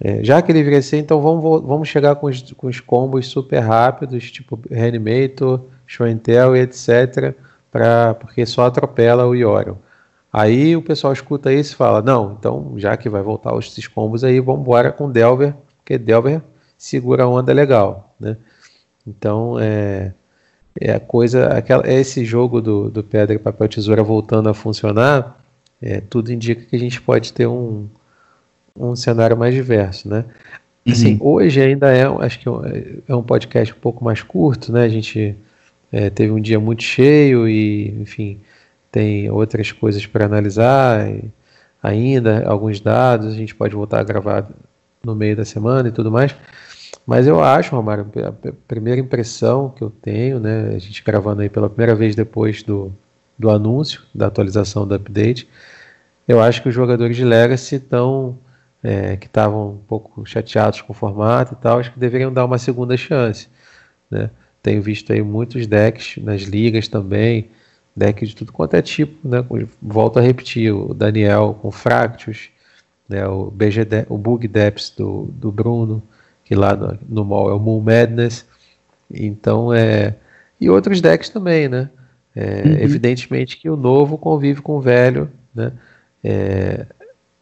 [0.00, 3.28] É, já que ele viria ser, então vamos, vamos chegar com os, com os combos
[3.28, 7.34] super rápidos, tipo Reanimator, Show e etc.,
[7.70, 9.76] pra, porque só atropela o Yorion.
[10.34, 14.24] Aí o pessoal escuta isso e fala: não, então já que vai voltar esses combos
[14.24, 16.42] aí, vamos embora com Delver, porque Delver
[16.76, 18.36] segura a onda legal, né?
[19.06, 20.12] Então é,
[20.80, 25.44] é a coisa, aquela, é esse jogo do, do pedra, papel, tesoura voltando a funcionar
[25.84, 27.86] é, tudo indica que a gente pode ter um,
[28.74, 30.24] um cenário mais diverso, né?
[30.86, 31.34] Assim, uhum.
[31.34, 34.84] hoje ainda é, acho que é, é um podcast um pouco mais curto, né?
[34.84, 35.34] A gente
[35.92, 38.40] é, teve um dia muito cheio e, enfim,
[38.94, 41.04] tem outras coisas para analisar
[41.82, 44.48] ainda, alguns dados, a gente pode voltar a gravar
[45.04, 46.32] no meio da semana e tudo mais.
[47.04, 51.48] Mas eu acho, Romário, a primeira impressão que eu tenho, né, a gente gravando aí
[51.48, 52.92] pela primeira vez depois do,
[53.36, 55.48] do anúncio, da atualização do update,
[56.28, 58.38] eu acho que os jogadores de Legacy estão
[58.80, 62.44] é, que estavam um pouco chateados com o formato e tal, acho que deveriam dar
[62.44, 63.48] uma segunda chance.
[64.08, 64.30] Né?
[64.62, 67.50] Tenho visto aí muitos decks nas ligas também,
[67.96, 69.44] decks de tudo quanto é tipo, né?
[69.80, 72.50] Volto a repetir, o Daniel com Fractus,
[73.08, 73.26] né?
[73.26, 76.02] o, BG De o Bug Depths do, do Bruno,
[76.44, 78.46] que lá no, no mall é o Moon Madness.
[79.12, 80.16] Então é.
[80.60, 81.90] E outros decks também, né?
[82.34, 82.78] É, uhum.
[82.78, 85.72] Evidentemente que o novo convive com o velho, né?
[86.22, 86.86] É,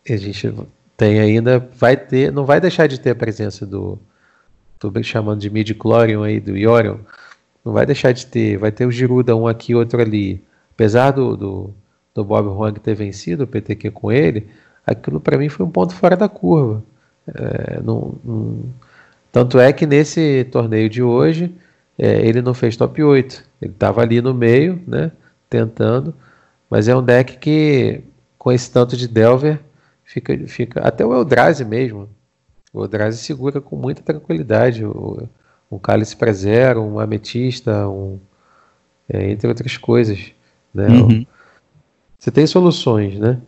[0.09, 0.53] a gente
[0.97, 3.99] tem ainda, vai ter, não vai deixar de ter a presença do,
[4.89, 6.99] estou chamando de midi-chlorium aí, do Yorion,
[7.65, 10.43] não vai deixar de ter, vai ter o Giruda um aqui, outro ali.
[10.75, 11.75] Apesar do, do,
[12.15, 14.49] do Bob Huang ter vencido o PTQ com ele,
[14.87, 16.83] aquilo para mim foi um ponto fora da curva.
[17.27, 18.65] É, não, não,
[19.31, 21.55] tanto é que nesse torneio de hoje,
[21.99, 23.45] é, ele não fez top 8.
[23.61, 25.13] Ele estava ali no meio, né,
[25.49, 26.15] tentando,
[26.69, 28.03] mas é um deck que
[28.43, 29.61] com esse tanto de Delver,
[30.05, 32.09] fica, fica até o Eldrazi mesmo.
[32.73, 35.29] O Eldrazi segura com muita tranquilidade o,
[35.73, 38.19] um cálice para zero, um ametista, um,
[39.09, 40.33] é, entre outras coisas.
[40.75, 40.89] Né?
[40.89, 41.27] Uhum.
[42.19, 43.41] Você tem soluções, né?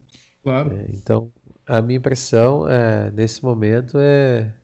[0.43, 0.77] Claro.
[0.77, 1.31] É, então,
[1.67, 4.55] a minha impressão é, nesse momento é,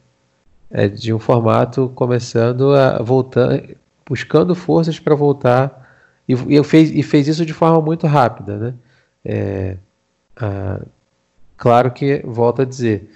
[0.69, 3.61] é de um formato começando a voltar,
[4.07, 5.81] buscando forças para voltar
[6.27, 8.73] e, e, fez, e fez isso de forma muito rápida, né?
[9.23, 9.77] É,
[10.35, 10.81] ah,
[11.57, 13.09] claro que, volto a dizer,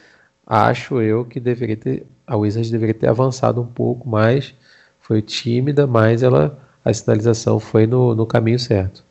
[0.45, 4.53] acho eu que deveria ter, a Wizards deveria ter avançado um pouco mais,
[5.01, 9.03] foi tímida, mas ela, a sinalização foi no, no caminho certo.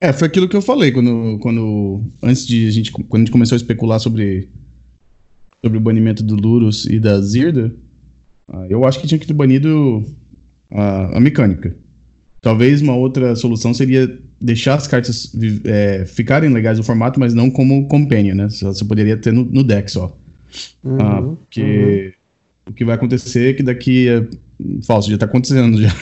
[0.00, 3.32] É, foi aquilo que eu falei quando, quando antes de a gente, quando a gente
[3.32, 4.50] começou a especular sobre,
[5.62, 7.74] sobre o banimento do Lurus e da Zirda,
[8.48, 10.04] ah, eu acho que tinha que ter banido
[10.70, 11.74] a, a mecânica.
[12.42, 15.32] Talvez uma outra solução seria deixar as cartas
[15.64, 18.48] é, ficarem legais no formato, mas não como companion, né?
[18.50, 20.14] Você poderia ter no, no deck só.
[20.82, 22.14] Uhum, ah, porque
[22.66, 22.72] uhum.
[22.72, 24.08] o que vai acontecer é que daqui.
[24.08, 24.26] É,
[24.82, 25.94] falso, já tá acontecendo já.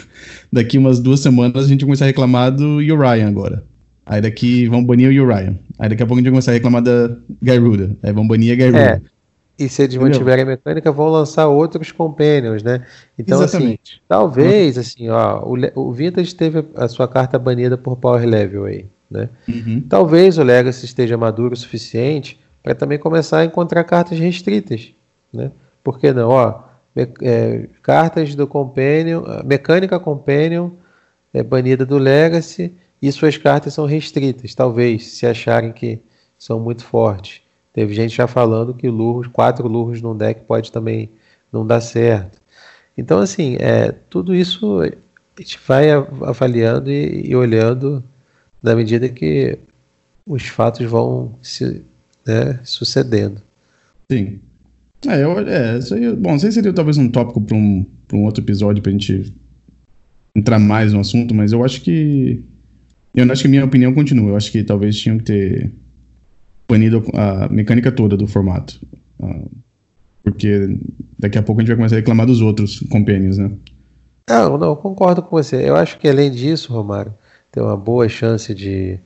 [0.53, 3.65] Daqui umas duas semanas a gente vai começar a reclamar do Uriah agora.
[4.05, 5.55] Aí daqui vão banir o Uriah.
[5.79, 7.97] Aí daqui a pouco a gente vai começar a reclamar da Gyruda.
[8.03, 8.79] Aí vão banir a Gyruda.
[8.79, 9.12] É.
[9.59, 12.85] E se eles mantiverem a mecânica, vão lançar outros companions, né?
[13.19, 13.93] Então, assim, Exatamente.
[13.95, 15.57] assim, talvez, assim, ó, o,
[15.88, 19.29] o Vintage teve a sua carta banida por Power Level aí, né?
[19.49, 19.85] Uhum.
[19.88, 24.92] Talvez o Legacy esteja maduro o suficiente para também começar a encontrar cartas restritas,
[25.33, 25.51] né?
[25.83, 26.29] Por que não?
[26.31, 26.61] Ó,
[27.22, 30.70] é, cartas do Companion, mecânica Companion
[31.33, 36.01] é banida do Legacy e suas cartas são restritas, talvez, se acharem que
[36.38, 37.40] são muito fortes.
[37.72, 41.11] Teve gente já falando que lurros, quatro lurros num deck pode também
[41.51, 42.40] não dar certo.
[42.96, 48.05] Então, assim, é, tudo isso a gente vai avaliando e, e olhando
[48.62, 49.59] na medida que
[50.27, 51.85] os fatos vão se
[52.27, 53.43] né, sucedendo.
[54.11, 54.41] Sim.
[55.07, 58.25] É, eu, é, isso aí, bom, sei se seria talvez um tópico para um, um
[58.25, 59.35] outro episódio para a gente
[60.35, 62.45] entrar mais no assunto, mas eu acho que.
[63.15, 64.31] Eu acho que a minha opinião continua.
[64.31, 65.73] Eu acho que talvez tinham que ter
[66.69, 68.81] banido a mecânica toda do formato.
[69.21, 69.51] Uh,
[70.23, 70.79] porque
[71.19, 73.51] daqui a pouco a gente vai começar a reclamar dos outros companions, né?
[74.29, 75.69] Não, não, concordo com você.
[75.69, 77.13] Eu acho que além disso, Romário,
[77.51, 78.99] tem uma boa chance de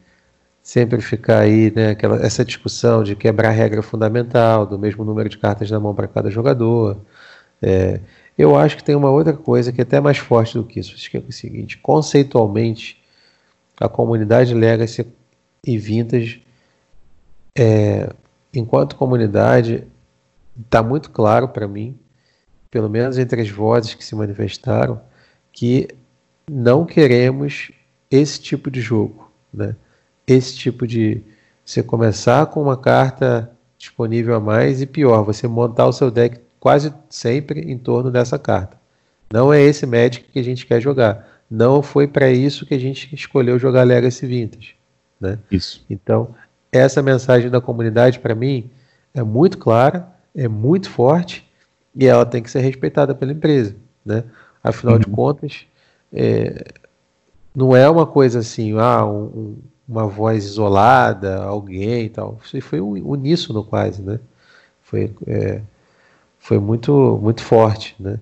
[0.66, 5.29] sempre ficar aí, né, aquela, essa discussão de quebrar a regra fundamental, do mesmo número
[5.29, 7.00] de cartas na mão para cada jogador.
[7.62, 8.00] É,
[8.37, 10.96] eu acho que tem uma outra coisa que é até mais forte do que isso,
[11.09, 13.00] que é o seguinte, conceitualmente,
[13.81, 15.07] a comunidade Legacy
[15.64, 16.44] e Vintage,
[17.57, 18.11] é,
[18.52, 19.87] enquanto comunidade,
[20.64, 21.96] está muito claro para mim,
[22.72, 25.00] pelo menos entre as vozes que se manifestaram,
[25.52, 25.87] que
[26.50, 27.70] não queremos
[28.11, 29.76] esse tipo de jogo, né?
[30.26, 31.22] Esse tipo de.
[31.64, 36.38] Você começar com uma carta disponível a mais e pior, você montar o seu deck
[36.60, 38.76] quase sempre em torno dessa carta.
[39.32, 41.28] Não é esse Magic que a gente quer jogar.
[41.50, 44.76] Não foi para isso que a gente escolheu jogar Legacy Vintage.
[45.20, 45.38] Né?
[45.50, 45.84] Isso.
[45.88, 46.34] Então,
[46.70, 48.70] essa mensagem da comunidade, para mim,
[49.14, 51.46] é muito clara, é muito forte
[51.94, 53.74] e ela tem que ser respeitada pela empresa.
[54.04, 54.24] Né?
[54.62, 55.00] Afinal uhum.
[55.00, 55.66] de contas,
[56.12, 56.72] é,
[57.54, 59.56] não é uma coisa assim, ah, um,
[59.88, 62.38] uma voz isolada, alguém e tal.
[62.44, 64.18] Isso foi uníssono quase, né?
[64.83, 65.61] Foi, é,
[66.38, 68.18] foi muito, muito forte, né?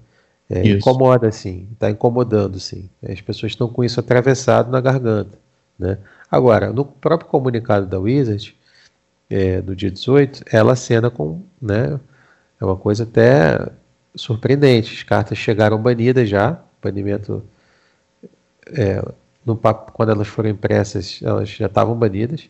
[0.49, 2.89] É, incomoda, sim, está incomodando, sim.
[3.03, 5.39] As pessoas estão com isso atravessado na garganta,
[5.79, 5.99] né?
[6.31, 8.55] Agora, no próprio comunicado da Wizard,
[9.31, 11.99] é, do dia 18, ela cena com, né?
[12.61, 13.71] É uma coisa até
[14.15, 14.95] surpreendente.
[14.95, 17.43] As cartas chegaram banidas já, banimento
[18.67, 19.03] é,
[19.45, 22.49] no quando elas foram impressas, elas já estavam banidas.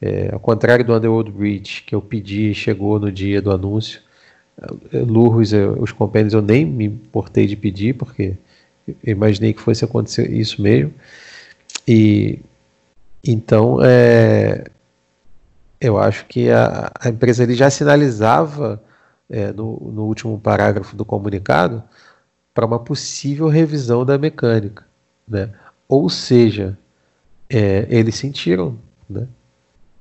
[0.00, 4.00] É, ao contrário do Underworld Bridge, que eu pedi e chegou no dia do anúncio,
[4.92, 8.36] é, Lurros, os compêndios eu nem me importei de pedir, porque
[8.86, 10.92] eu imaginei que fosse acontecer isso mesmo.
[11.86, 12.40] E
[13.22, 14.64] então é,
[15.80, 18.82] eu acho que a, a empresa ali já sinalizava
[19.28, 21.82] é, no, no último parágrafo do comunicado
[22.52, 24.86] para uma possível revisão da mecânica.
[25.26, 25.50] Né?
[25.88, 26.78] Ou seja,
[27.48, 29.28] é, eles sentiram, né?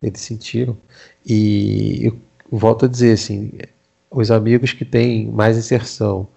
[0.02, 0.78] Eles sentiram.
[1.26, 2.20] E eu
[2.52, 3.52] volto a dizer assim,
[4.10, 6.28] os amigos que têm mais inserção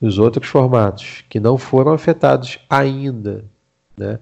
[0.00, 3.44] nos outros formatos, que não foram afetados ainda,
[3.96, 4.18] né?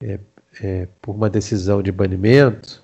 [0.00, 0.18] É,
[0.60, 2.82] é, por uma decisão de banimento,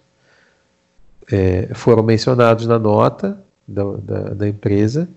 [1.30, 5.08] é, foram mencionados na nota da, da, da empresa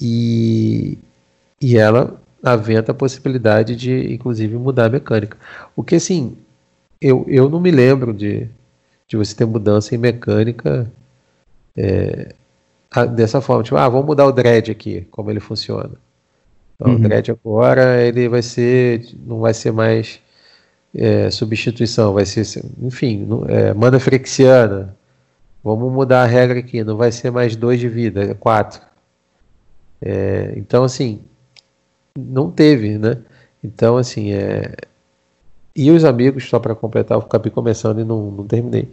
[0.00, 0.98] e,
[1.60, 5.36] e ela aventa a possibilidade de, inclusive, mudar a mecânica.
[5.76, 6.36] O que, assim,
[7.00, 8.48] eu, eu não me lembro de,
[9.06, 10.90] de você ter mudança em mecânica
[11.76, 12.34] é,
[13.14, 13.62] dessa forma.
[13.62, 15.92] Tipo, ah, vamos mudar o dread aqui, como ele funciona.
[16.74, 16.98] Então, uhum.
[16.98, 20.20] O dread agora, ele vai ser, não vai ser mais
[20.94, 22.44] é, substituição, vai ser,
[22.80, 24.96] enfim, é, mana frexiana.
[25.64, 28.80] Vamos mudar a regra aqui, não vai ser mais dois de vida, é quatro.
[30.00, 31.22] É, então, assim,
[32.16, 33.18] não teve, né?
[33.62, 34.74] Então, assim, é...
[35.74, 38.90] E os amigos, só para completar, eu acabei começando e não, não terminei.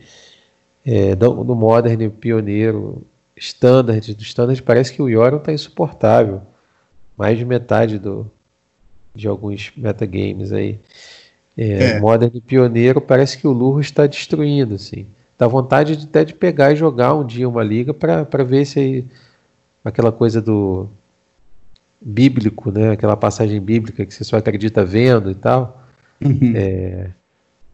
[0.85, 3.05] É, no, no Modern, Pioneiro,
[3.35, 6.41] Standard, do Standard parece que o Yoron está insuportável.
[7.17, 8.31] Mais de metade do,
[9.13, 10.79] de alguns metagames aí.
[11.57, 11.99] É, é.
[11.99, 15.07] Modern e Pioneiro parece que o Lurro está destruindo, assim.
[15.37, 18.79] Dá vontade de, até de pegar e jogar um dia uma liga para ver se
[18.79, 19.05] aí,
[19.83, 20.89] aquela coisa do
[22.01, 22.91] bíblico, né?
[22.91, 25.83] Aquela passagem bíblica que você só acredita vendo e tal.
[26.23, 26.53] Uhum.
[26.55, 27.09] É,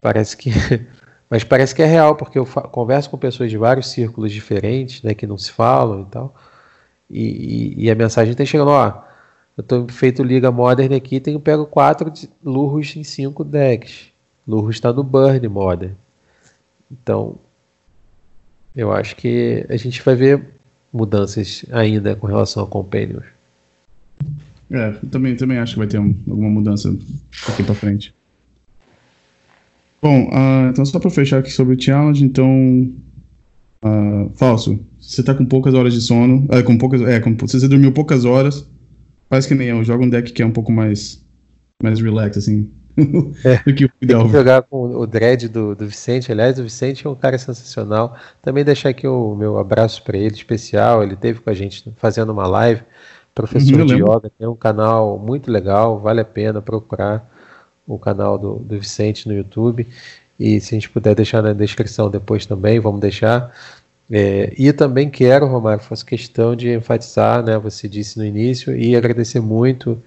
[0.02, 0.52] parece que,
[1.30, 5.14] mas parece que é real porque eu converso com pessoas de vários círculos diferentes, né?
[5.14, 6.36] Que não se falam e tal.
[7.10, 7.24] E,
[7.80, 9.04] e, e a mensagem tem chegando, ó.
[9.58, 12.12] Eu tô feito liga modern aqui, tenho pego quatro
[12.44, 14.10] lurros em cinco decks.
[14.46, 15.94] Lurros está no burn modern.
[16.92, 17.38] Então,
[18.76, 20.50] eu acho que a gente vai ver
[20.92, 23.35] mudanças ainda com relação a companions.
[24.72, 26.96] É, também, também acho que vai ter um, alguma mudança
[27.48, 28.14] daqui para frente.
[30.02, 32.92] Bom, uh, então só para fechar aqui sobre o challenge, então
[33.86, 37.60] Uh, falso, você tá com poucas horas de sono, é, com poucas, é, com, se
[37.60, 38.68] você dormiu poucas horas,
[39.30, 41.24] faz que nem eu, joga um deck que é um pouco mais,
[41.84, 42.72] mais relax, assim,
[43.44, 44.22] é, do que o ideal.
[44.22, 47.38] Tem que jogar com o dread do, do Vicente, aliás, o Vicente é um cara
[47.38, 51.94] sensacional, também deixar aqui o meu abraço para ele, especial, ele teve com a gente
[51.98, 52.82] fazendo uma live,
[53.36, 57.30] professor uhum, de yoga, tem um canal muito legal, vale a pena procurar
[57.86, 59.86] o canal do, do Vicente no YouTube,
[60.40, 63.54] e se a gente puder deixar na descrição depois também, vamos deixar.
[64.10, 68.96] É, e também quero, Romário, faço questão de enfatizar, né, você disse no início, e
[68.96, 70.02] agradecer muito.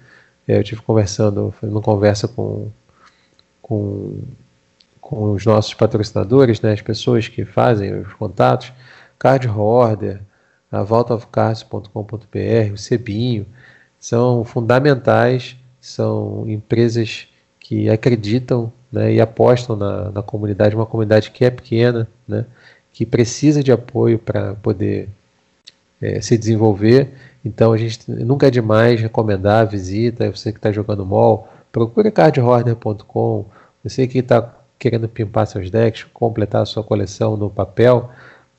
[0.47, 2.69] É, eu tive conversando, uma conversa com,
[3.61, 4.17] com,
[4.99, 8.73] com os nossos patrocinadores, né, as pessoas que fazem os contatos,
[9.19, 10.19] Card Order,
[10.71, 13.45] a voltaofcards.com.br, o Cebinho,
[13.99, 17.27] são fundamentais, são empresas
[17.59, 22.45] que acreditam né, e apostam na, na comunidade, uma comunidade que é pequena, né,
[22.93, 25.09] que precisa de apoio para poder
[26.01, 27.09] é, se desenvolver.
[27.43, 30.29] Então a gente nunca é demais recomendar a visita.
[30.31, 33.45] Você que está jogando mall, procure cardhorner.com.
[33.83, 38.09] Você que está querendo pimpar seus decks, completar a sua coleção no papel,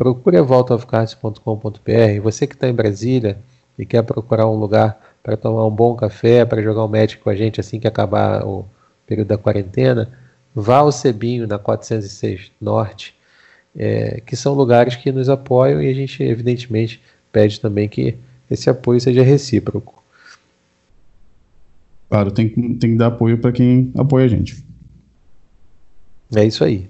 [0.00, 2.22] procure a voltaofcards.com.br.
[2.22, 3.36] Você que está em Brasília
[3.78, 7.28] e quer procurar um lugar para tomar um bom café, para jogar um match com
[7.28, 8.64] a gente assim que acabar o
[9.06, 10.10] período da quarentena,
[10.54, 13.14] vá ao Cebinho na 406 Norte
[13.76, 18.16] é, que são lugares que nos apoiam e a gente, evidentemente, pede também que
[18.50, 20.02] esse apoio seja recíproco.
[22.08, 24.64] Claro, tem, tem que dar apoio para quem apoia a gente.
[26.34, 26.88] É isso aí.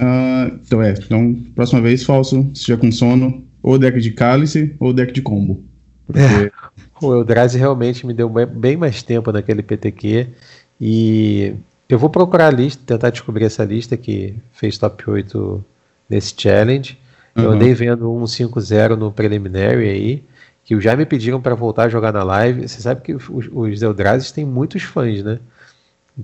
[0.00, 4.92] Uh, então é, então, próxima vez, falso, seja com sono, ou deck de cálice ou
[4.92, 5.62] deck de combo.
[6.06, 6.20] Porque...
[6.20, 6.50] É,
[7.02, 10.28] o Eldrazi realmente me deu bem mais tempo naquele PTQ
[10.80, 11.54] e
[11.88, 15.64] eu vou procurar a lista, tentar descobrir essa lista que fez top 8
[16.08, 16.98] nesse challenge.
[17.36, 17.44] Uhum.
[17.44, 20.24] Eu andei vendo um 5-0 no preliminary aí,
[20.64, 22.66] que já me pediram para voltar a jogar na live.
[22.66, 25.38] Você sabe que os, os Eldrazi têm muitos fãs, né?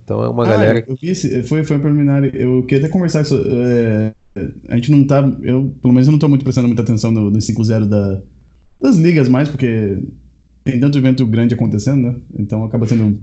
[0.03, 0.85] Então é uma ah, galera.
[0.87, 2.23] Eu vi esse, foi, foi um preliminar.
[2.23, 3.41] Eu queria até conversar isso.
[3.47, 4.13] É,
[4.67, 5.19] a gente não tá.
[5.41, 8.21] Eu, pelo menos, eu não tô muito prestando muita atenção no, no 5-0 da,
[8.79, 9.97] das ligas mais, porque
[10.63, 12.15] tem tanto evento grande acontecendo, né?
[12.37, 13.19] Então acaba sendo.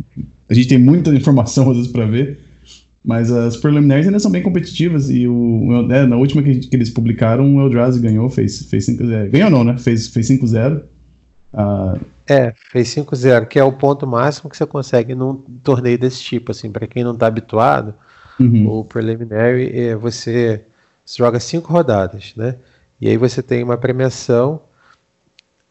[0.48, 2.40] A gente tem muita informação às vezes para ver.
[3.06, 6.88] Mas as preliminares ainda são bem competitivas e o, é, na última que, que, eles
[6.88, 9.28] publicaram, o Eldrazi ganhou, fez, fez 5-0.
[9.28, 9.76] Ganhou não, né?
[9.76, 10.80] Fez, fez 5-0.
[11.52, 12.00] Uh...
[12.26, 16.52] É, fez 5-0, que é o ponto máximo que você consegue num torneio desse tipo,
[16.52, 17.94] assim, para quem não está habituado,
[18.40, 18.78] uhum.
[18.78, 20.64] o preliminary é você,
[21.04, 22.56] você joga cinco rodadas, né?
[23.00, 24.62] E aí você tem uma premiação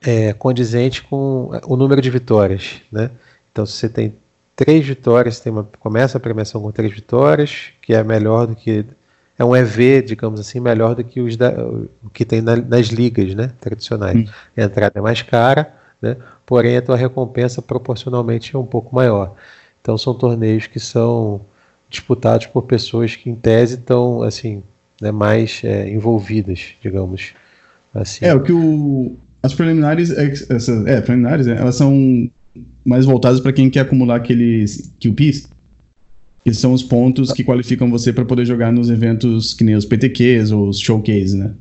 [0.02, 3.10] é, condizente com o número de vitórias, né?
[3.52, 4.16] Então, se você tem
[4.56, 8.86] três vitórias, tem uma, começa a premiação com três vitórias, que é melhor do que.
[9.38, 12.88] É um EV, digamos assim, melhor do que os da, o que tem na, nas
[12.88, 14.30] ligas né, tradicionais.
[14.30, 14.32] Hum.
[14.56, 19.36] A entrada é mais cara, né, porém a tua recompensa proporcionalmente é um pouco maior.
[19.82, 21.42] Então são torneios que são
[21.90, 24.64] disputados por pessoas que em tese estão assim,
[25.02, 27.34] né, mais é, envolvidas, digamos
[27.94, 28.26] assim.
[28.26, 32.30] É, o que o, as preliminares, é, essas, é, preliminares, né, elas são
[32.86, 35.48] mais voltados para quem quer acumular aqueles QPs,
[36.44, 39.86] que são os pontos que qualificam você para poder jogar nos eventos que nem os
[39.86, 41.54] PTQs ou os showcase, né?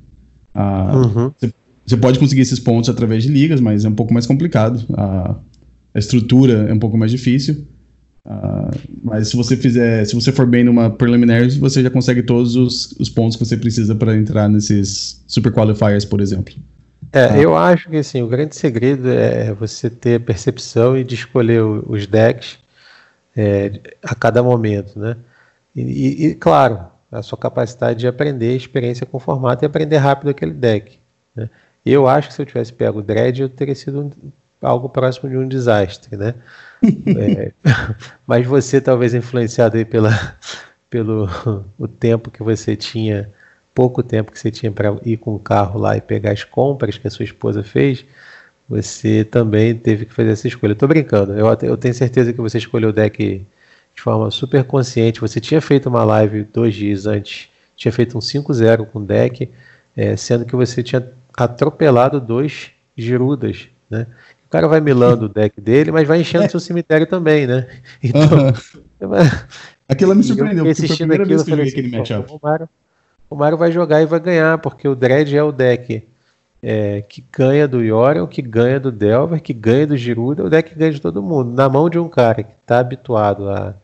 [0.54, 1.32] Ah, uhum.
[1.36, 1.52] Você
[1.96, 4.84] pode conseguir esses pontos através de ligas, mas é um pouco mais complicado.
[4.94, 5.36] A,
[5.94, 7.66] a estrutura é um pouco mais difícil.
[9.02, 12.92] Mas se você fizer, se você for bem numa preliminar, você já consegue todos os,
[12.92, 16.54] os pontos que você precisa para entrar nesses super qualifiers, por exemplo.
[17.12, 17.38] É, tá.
[17.38, 22.06] eu acho que assim, o grande segredo é você ter percepção e de escolher os
[22.06, 22.58] decks
[23.36, 25.16] é, a cada momento, né?
[25.74, 30.52] E, e, claro, a sua capacidade de aprender experiência com formato e aprender rápido aquele
[30.52, 30.98] deck.
[31.34, 31.50] Né?
[31.84, 34.10] Eu acho que se eu tivesse pego o Dread, eu teria sido
[34.60, 36.34] algo próximo de um desastre, né?
[36.82, 37.52] é,
[38.26, 40.36] mas você talvez influenciado aí pela,
[40.88, 41.28] pelo
[41.78, 43.30] o tempo que você tinha
[43.74, 46.98] pouco tempo que você tinha para ir com o carro lá e pegar as compras
[46.98, 48.04] que a sua esposa fez,
[48.68, 50.72] você também teve que fazer essa escolha.
[50.72, 53.46] Estou brincando, eu, eu, tenho certeza que você escolheu o deck
[53.94, 55.20] de forma super consciente.
[55.20, 59.50] Você tinha feito uma live dois dias antes, tinha feito um 5-0 com o deck,
[59.96, 61.06] é, sendo que você tinha
[61.36, 64.06] atropelado dois Girudas, né?
[64.46, 66.48] O cara vai milando o deck dele, mas vai enchendo é.
[66.48, 67.66] seu cemitério também, né?
[68.02, 68.52] Então.
[69.88, 72.68] Aquilo me surpreendeu, porque foi a primeira aquilo, vez que eu aquele assim, matchup
[73.32, 76.06] o Mario vai jogar e vai ganhar, porque o Dredd é o deck
[76.62, 80.70] é, que ganha do Yorion, que ganha do Delver, que ganha do Giruda, o deck
[80.70, 81.50] que ganha de todo mundo.
[81.50, 83.74] Na mão de um cara que está habituado a,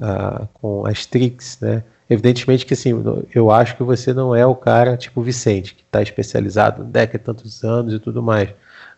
[0.00, 1.82] a, com as tricks, né?
[2.08, 2.92] Evidentemente que assim,
[3.34, 7.16] eu acho que você não é o cara tipo Vicente, que está especializado no deck
[7.16, 8.50] há tantos anos e tudo mais.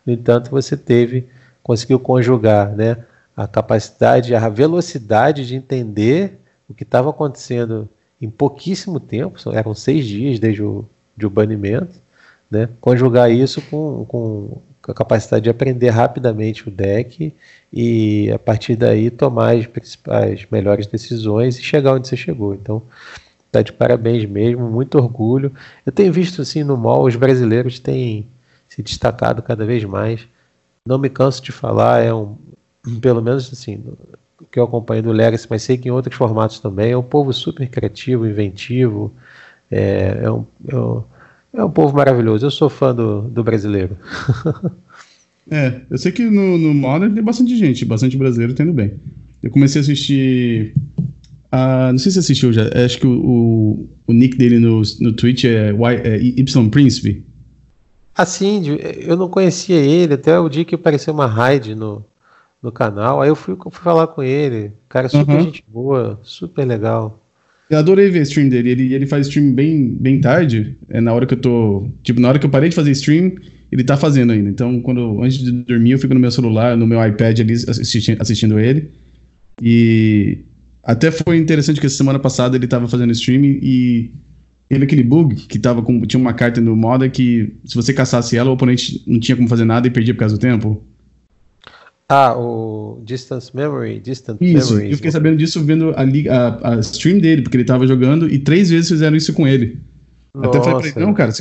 [0.05, 1.27] No entanto, você teve,
[1.63, 2.97] conseguiu conjugar né,
[3.35, 7.89] a capacidade, a velocidade de entender o que estava acontecendo
[8.21, 10.85] em pouquíssimo tempo, eram seis dias desde o,
[11.17, 11.95] de banimento,
[12.49, 14.61] né, conjugar isso com, com
[14.91, 17.33] a capacidade de aprender rapidamente o deck
[17.71, 22.53] e a partir daí tomar as principais melhores decisões e chegar onde você chegou.
[22.53, 22.81] Então,
[23.51, 25.51] tá de parabéns mesmo, muito orgulho.
[25.85, 28.27] Eu tenho visto assim no mall os brasileiros têm
[28.67, 30.27] se destacado cada vez mais.
[30.85, 32.37] Não me canso de falar, é um
[33.01, 33.83] pelo menos assim,
[34.51, 37.33] que eu acompanho do Legacy, mas sei que em outros formatos também, é um povo
[37.33, 39.13] super criativo, inventivo,
[39.69, 41.03] é, é, um, é, um,
[41.53, 42.45] é um povo maravilhoso.
[42.45, 43.97] Eu sou fã do, do brasileiro.
[45.51, 48.99] É, eu sei que no, no Modern tem bastante gente, bastante brasileiro tendo bem.
[49.41, 50.73] Eu comecei a assistir.
[51.51, 52.69] Uh, não sei se assistiu já.
[52.85, 57.25] Acho que o, o, o nick dele no, no Twitch é, y, é Y Príncipe.
[58.13, 62.05] Assim, eu não conhecia ele até o dia que apareceu uma raid no,
[62.61, 63.21] no canal.
[63.21, 64.73] Aí eu fui, fui falar com ele.
[64.87, 65.43] Cara, super uhum.
[65.45, 67.23] gente boa, super legal.
[67.69, 68.69] Eu adorei ver stream dele.
[68.69, 70.75] Ele, ele faz stream bem, bem tarde.
[70.89, 71.89] É na hora que eu tô.
[72.03, 73.35] Tipo, na hora que eu parei de fazer stream
[73.71, 74.49] ele tá fazendo ainda.
[74.49, 78.19] Então, quando antes de dormir, eu fico no meu celular, no meu iPad ali assistindo,
[78.19, 78.89] assistindo ele.
[79.61, 80.39] E
[80.83, 84.11] até foi interessante que essa semana passada ele tava fazendo streaming e
[84.69, 88.37] ele aquele bug que tava com tinha uma carta no moda que se você caçasse
[88.37, 90.83] ela, o oponente não tinha como fazer nada e perdia por causa do tempo.
[92.11, 94.89] Ah, o Distance Memory, Distant isso, Memory.
[94.89, 98.39] Eu fiquei sabendo disso vendo a, a, a stream dele, porque ele tava jogando e
[98.39, 99.79] três vezes fizeram isso com ele.
[100.33, 100.49] Nossa.
[100.49, 101.31] Até falei pra ele, não, cara,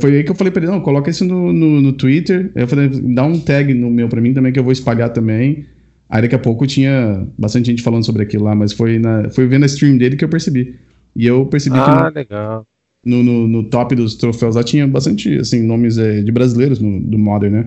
[0.00, 2.50] foi aí que eu falei pra ele, não, coloca isso no, no, no Twitter.
[2.54, 5.66] Eu falei, dá um tag no meu pra mim também, que eu vou espalhar também.
[6.08, 9.46] Aí daqui a pouco tinha bastante gente falando sobre aquilo lá, mas foi, na, foi
[9.46, 10.78] vendo a stream dele que eu percebi.
[11.14, 12.18] E eu percebi ah, que.
[12.18, 12.66] Legal.
[13.04, 17.00] No, no, no, top dos troféus lá tinha bastante, assim, nomes é, de brasileiros no,
[17.00, 17.66] do Modern, né?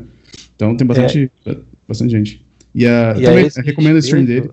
[0.56, 1.58] Então tem bastante, é.
[1.88, 2.46] bastante gente.
[2.74, 4.50] E, a, e também recomendo a stream dele.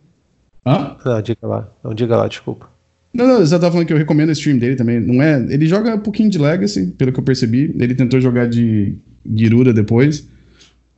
[0.64, 0.96] Ah?
[1.04, 1.72] Não, diga lá.
[1.82, 2.70] Não, diga lá, desculpa.
[3.12, 5.00] Não, não, eu só tava falando que eu recomendo o stream dele também.
[5.00, 7.74] Não é, ele joga um pouquinho de Legacy, pelo que eu percebi.
[7.78, 8.96] Ele tentou jogar de
[9.36, 10.26] Girura depois.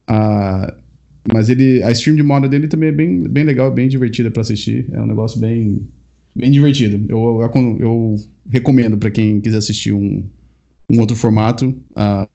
[0.06, 0.74] Ah,
[1.32, 4.42] mas ele, a stream de moda dele também é bem, bem legal, bem divertida para
[4.42, 4.86] assistir.
[4.92, 5.88] É um negócio bem,
[6.36, 7.04] bem divertido.
[7.08, 8.16] Eu, eu, eu
[8.48, 10.24] recomendo para quem quiser assistir um,
[10.90, 11.76] um outro formato.
[11.94, 12.28] Ah,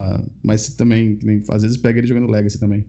[0.43, 1.19] mas também,
[1.49, 2.85] às vezes pega ele jogando Legacy também.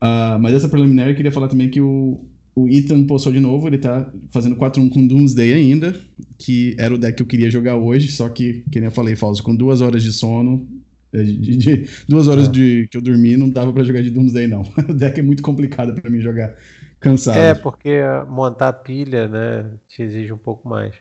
[0.00, 3.68] Ah, mas essa preliminar eu queria falar também que o, o Ethan postou de novo,
[3.68, 5.94] ele tá fazendo 4-1 com Doomsday ainda,
[6.38, 9.14] que era o deck que eu queria jogar hoje, só que, que nem eu falei,
[9.14, 10.66] Fausto, com duas horas de sono,
[11.12, 12.50] eh, de, de, duas horas é.
[12.50, 14.62] de, que eu dormi, não dava para jogar de Doomsday, não.
[14.88, 16.56] o deck é muito complicado para mim jogar
[16.98, 17.38] cansado.
[17.38, 20.94] É, porque montar pilha, né, te exige um pouco mais.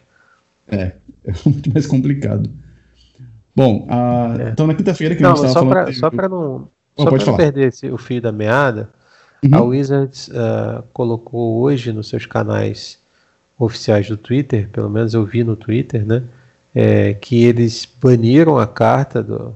[0.67, 0.93] É,
[1.23, 2.49] é muito mais complicado.
[3.59, 4.49] Bom, a, é.
[4.49, 5.85] então na quinta-feira que não, a gente estava falando...
[5.85, 8.89] Pra, só para não, oh, só pra não perder esse, o fio da meada,
[9.43, 9.55] Uhum.
[9.55, 12.99] A Wizards uh, colocou hoje nos seus canais
[13.57, 16.23] oficiais do Twitter, pelo menos eu vi no Twitter, né,
[16.73, 19.55] é, que eles baniram a carta do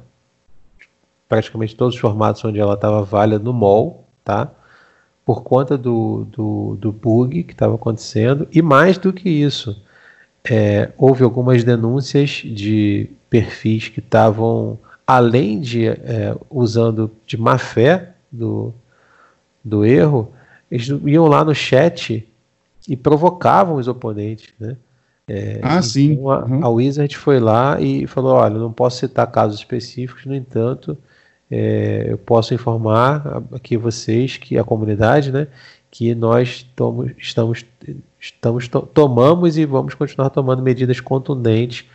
[1.27, 4.51] praticamente todos os formatos onde ela estava válida no mall, tá?
[5.25, 9.81] Por conta do, do, do bug que estava acontecendo e mais do que isso,
[10.43, 14.77] é, houve algumas denúncias de perfis que estavam
[15.07, 18.71] além de é, usando de má fé do,
[19.65, 20.31] do erro,
[20.69, 22.27] eles iam lá no chat
[22.87, 24.77] e provocavam os oponentes, né?
[25.27, 26.19] É, ah, então sim.
[26.27, 26.63] A, uhum.
[26.63, 30.95] a, Wizard foi lá e falou: olha, não posso citar casos específicos, no entanto,
[31.49, 35.47] é, eu posso informar aqui vocês que a comunidade, né,
[35.89, 37.65] que nós tomo, estamos,
[38.19, 41.85] estamos to, tomamos e vamos continuar tomando medidas contundentes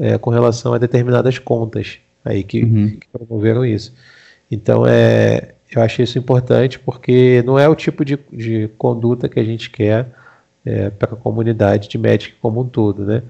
[0.00, 2.98] é, com relação a determinadas contas aí que, uhum.
[2.98, 3.94] que promoveram isso.
[4.50, 9.38] Então é eu achei isso importante porque não é o tipo de, de conduta que
[9.38, 10.08] a gente quer
[10.64, 13.22] é, para a comunidade de Magic como um todo, né?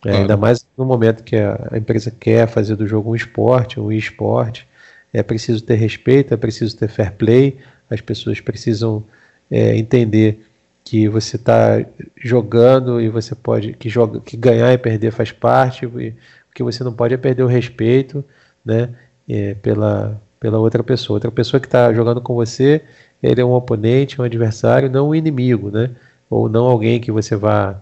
[0.00, 0.18] É, claro.
[0.18, 3.90] Ainda mais no momento que a, a, empresa quer fazer do jogo um esporte, um
[3.90, 4.66] esporte,
[5.12, 7.58] é preciso ter respeito, é preciso ter fair play,
[7.90, 9.02] as pessoas precisam
[9.50, 10.46] é, entender
[10.88, 11.84] que você está
[12.16, 16.14] jogando e você pode que joga que ganhar e perder faz parte, e,
[16.54, 18.24] que você não pode é perder o respeito,
[18.64, 18.90] né?
[19.28, 21.16] É, pela pela outra pessoa.
[21.16, 22.82] Outra pessoa que está jogando com você,
[23.22, 25.90] ele é um oponente, um adversário, não um inimigo, né?
[26.30, 27.76] Ou não alguém que você vá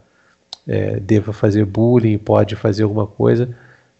[0.67, 3.49] é, deva fazer bullying, pode fazer alguma coisa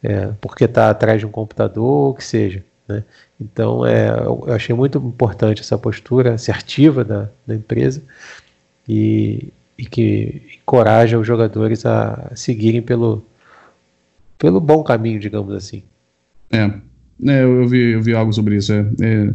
[0.03, 2.65] é, porque está atrás de um computador, o que seja.
[2.89, 3.05] Né?
[3.41, 8.03] Então, é, eu achei muito importante essa postura assertiva da, da empresa
[8.89, 13.25] e, e que encoraja os jogadores a seguirem pelo,
[14.39, 15.83] pelo bom caminho, digamos assim.
[16.51, 16.71] É,
[17.27, 18.73] é eu, vi, eu vi algo sobre isso.
[18.73, 19.35] É, é...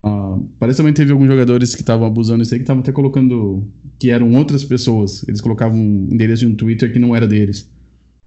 [0.00, 3.68] Uh, parece também teve alguns jogadores que estavam abusando disso aí, que estavam até colocando
[3.98, 5.26] que eram outras pessoas.
[5.26, 7.68] Eles colocavam um endereço de um Twitter que não era deles.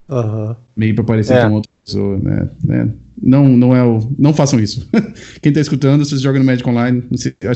[0.10, 0.56] Uhum.
[0.76, 1.48] Meio para parecer é.
[1.48, 2.50] com outra pessoa, né?
[2.70, 2.88] É.
[3.22, 4.00] Não, não é o.
[4.18, 4.90] Não façam isso.
[5.42, 7.04] Quem tá escutando, se você joga no Magic Online,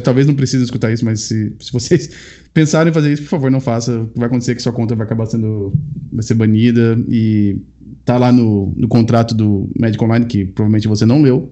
[0.03, 2.09] talvez não precise escutar isso, mas se, se vocês
[2.53, 4.07] pensarem em fazer isso, por favor, não faça.
[4.15, 5.73] Vai acontecer que sua conta vai acabar sendo.
[6.13, 7.61] vai ser banida e
[8.03, 11.51] tá lá no, no contrato do Magic Online, que provavelmente você não leu,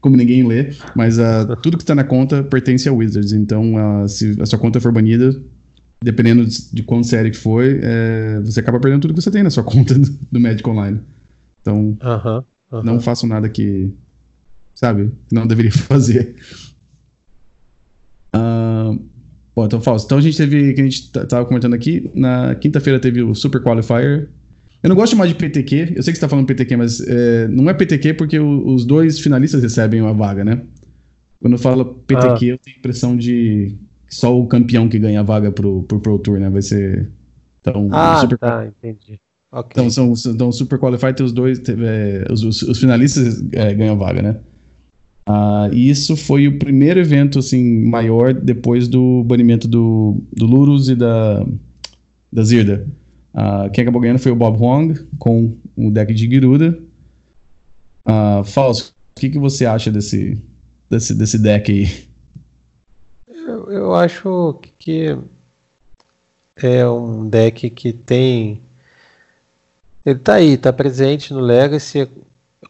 [0.00, 3.32] como ninguém lê, mas uh, tudo que está na conta pertence ao Wizards.
[3.32, 5.40] Então, uh, se a sua conta for banida,
[6.02, 9.44] dependendo de, de quão sério que foi, é, você acaba perdendo tudo que você tem
[9.44, 11.00] na sua conta do, do Magic Online.
[11.60, 12.44] Então, uh -huh,
[12.76, 12.84] -huh.
[12.84, 13.92] não façam nada que,
[14.74, 16.36] sabe, não deveria fazer.
[18.34, 18.98] Uh,
[19.54, 22.98] bom, então, Fausto, então a gente teve, que a gente tava comentando aqui, na quinta-feira
[22.98, 24.28] teve o Super Qualifier,
[24.82, 27.00] eu não gosto de chamar de PTQ, eu sei que você está falando PTQ, mas
[27.00, 30.60] é, não é PTQ porque o, os dois finalistas recebem uma vaga, né?
[31.40, 32.54] Quando eu falo PTQ, ah.
[32.54, 33.76] eu tenho a impressão de
[34.08, 36.50] só o campeão que ganha a vaga pro, pro Pro Tour, né?
[36.50, 37.10] Vai ser.
[37.60, 38.38] Então, ah, super...
[38.38, 39.20] tá, entendi.
[39.52, 39.70] Okay.
[39.72, 43.98] Então, são, então, Super Qualified tem os dois, é, os, os, os, finalistas é, ganham
[43.98, 44.40] vaga, né?
[45.26, 50.88] Ah, e isso foi o primeiro evento, assim, maior depois do banimento do, do Lurus
[50.88, 51.46] e da,
[52.32, 52.86] da Zirda.
[53.34, 56.78] Uh, quem acabou ganhando foi o Bob Huang com o deck de Giruda.
[58.06, 60.42] Uh, Fausto, o que, que você acha desse,
[60.90, 61.88] desse, desse deck aí?
[63.28, 65.16] Eu, eu acho que
[66.56, 68.60] é um deck que tem.
[70.04, 72.08] Ele tá aí, tá presente no Legacy,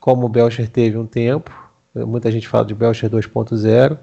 [0.01, 1.51] como o Belcher teve um tempo.
[1.95, 3.99] Muita gente fala de Belcher 2.0,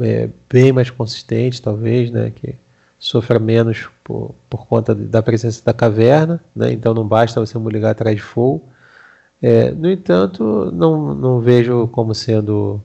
[0.00, 2.30] é bem mais consistente, talvez, né?
[2.34, 2.54] Que
[2.98, 6.72] sofra menos por, por conta da presença da caverna, né?
[6.72, 8.64] então não basta você ligar atrás de fogo.
[9.40, 12.80] É, no entanto, não, não vejo como sendo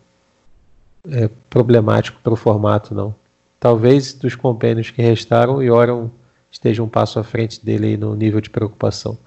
[1.10, 3.16] é, problemático para o formato, não.
[3.60, 6.10] Talvez dos compêndios que restaram, o Yoron
[6.52, 9.18] esteja um passo à frente dele no nível de preocupação.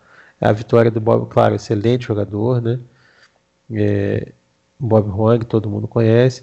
[0.41, 2.80] A vitória do Bob, claro, excelente jogador, né?
[3.72, 4.32] É,
[4.78, 6.43] Bob Huang, todo mundo conhece.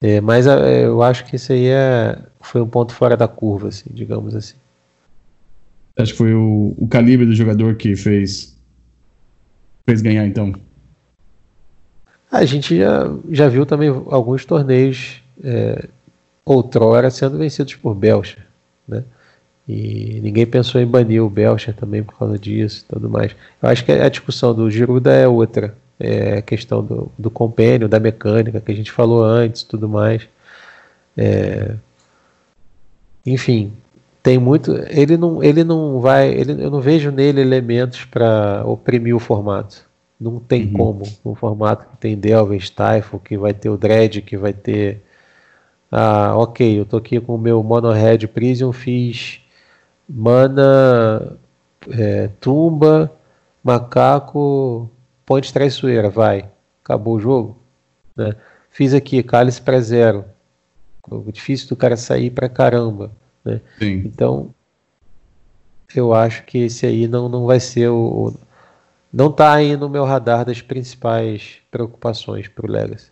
[0.00, 3.68] É, mas é, eu acho que isso aí é, foi um ponto fora da curva,
[3.68, 4.56] assim, digamos assim.
[5.98, 8.56] Acho que foi o, o calibre do jogador que fez,
[9.86, 10.52] fez ganhar, então.
[12.30, 15.88] A gente já, já viu também alguns torneios é,
[16.44, 18.46] outrora sendo vencidos por Belcher,
[18.86, 19.04] né?
[19.68, 23.34] E ninguém pensou em banir o Belcher também por causa disso e tudo mais.
[23.60, 27.88] Eu acho que a discussão do Giruda é outra é, a questão do, do compêndio,
[27.88, 30.28] da mecânica que a gente falou antes tudo mais.
[31.16, 31.74] É,
[33.24, 33.72] enfim,
[34.22, 34.72] tem muito.
[34.88, 36.28] Ele não, ele não vai.
[36.28, 39.84] Ele, eu não vejo nele elementos para oprimir o formato.
[40.20, 40.72] Não tem uhum.
[40.72, 41.02] como.
[41.24, 45.02] Um formato que tem Delvin, Stifle, que vai ter o Dread, que vai ter.
[45.90, 49.40] Ah, ok, eu tô aqui com o meu Mono Red Prison, fiz
[50.08, 51.36] mana,
[51.90, 53.12] é, tumba,
[53.62, 54.90] macaco,
[55.26, 56.48] Ponte traiçoeira, vai.
[56.84, 57.60] Acabou o jogo.
[58.16, 58.36] Né?
[58.70, 60.24] Fiz aqui, cálice para zero.
[61.32, 63.10] Difícil do cara sair para caramba.
[63.44, 63.60] Né?
[63.80, 64.54] Então,
[65.94, 67.96] eu acho que esse aí não, não vai ser o.
[68.28, 68.40] o
[69.12, 73.10] não está aí no meu radar das principais preocupações para o Legacy.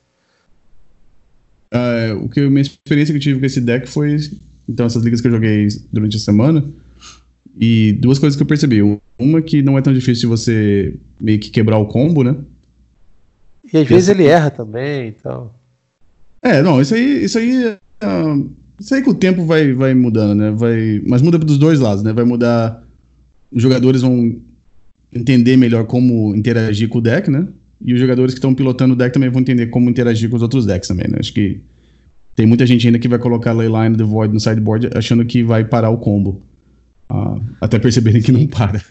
[1.72, 4.16] Uh, o que minha experiência que eu tive com esse deck foi
[4.68, 6.64] então essas ligas que eu joguei durante a semana
[7.56, 8.80] e duas coisas que eu percebi.
[9.18, 12.36] Uma que não é tão difícil você meio que quebrar o combo, né?
[13.72, 15.58] E às vezes ele erra também e tal.
[16.42, 20.34] É, não, isso aí, isso aí, uh, isso aí com o tempo vai, vai mudando,
[20.34, 20.50] né?
[20.50, 22.12] Vai, mas muda dos dois lados, né?
[22.12, 22.82] Vai mudar,
[23.50, 24.36] os jogadores vão
[25.12, 27.46] entender melhor como interagir com o deck, né?
[27.80, 30.42] E os jogadores que estão pilotando o deck também vão entender como interagir com os
[30.42, 31.18] outros decks também, né?
[31.20, 31.62] Acho que
[32.34, 35.64] tem muita gente ainda que vai colocar Leyline The Void no sideboard achando que vai
[35.64, 36.42] parar o combo
[37.60, 38.82] até perceberem que não para.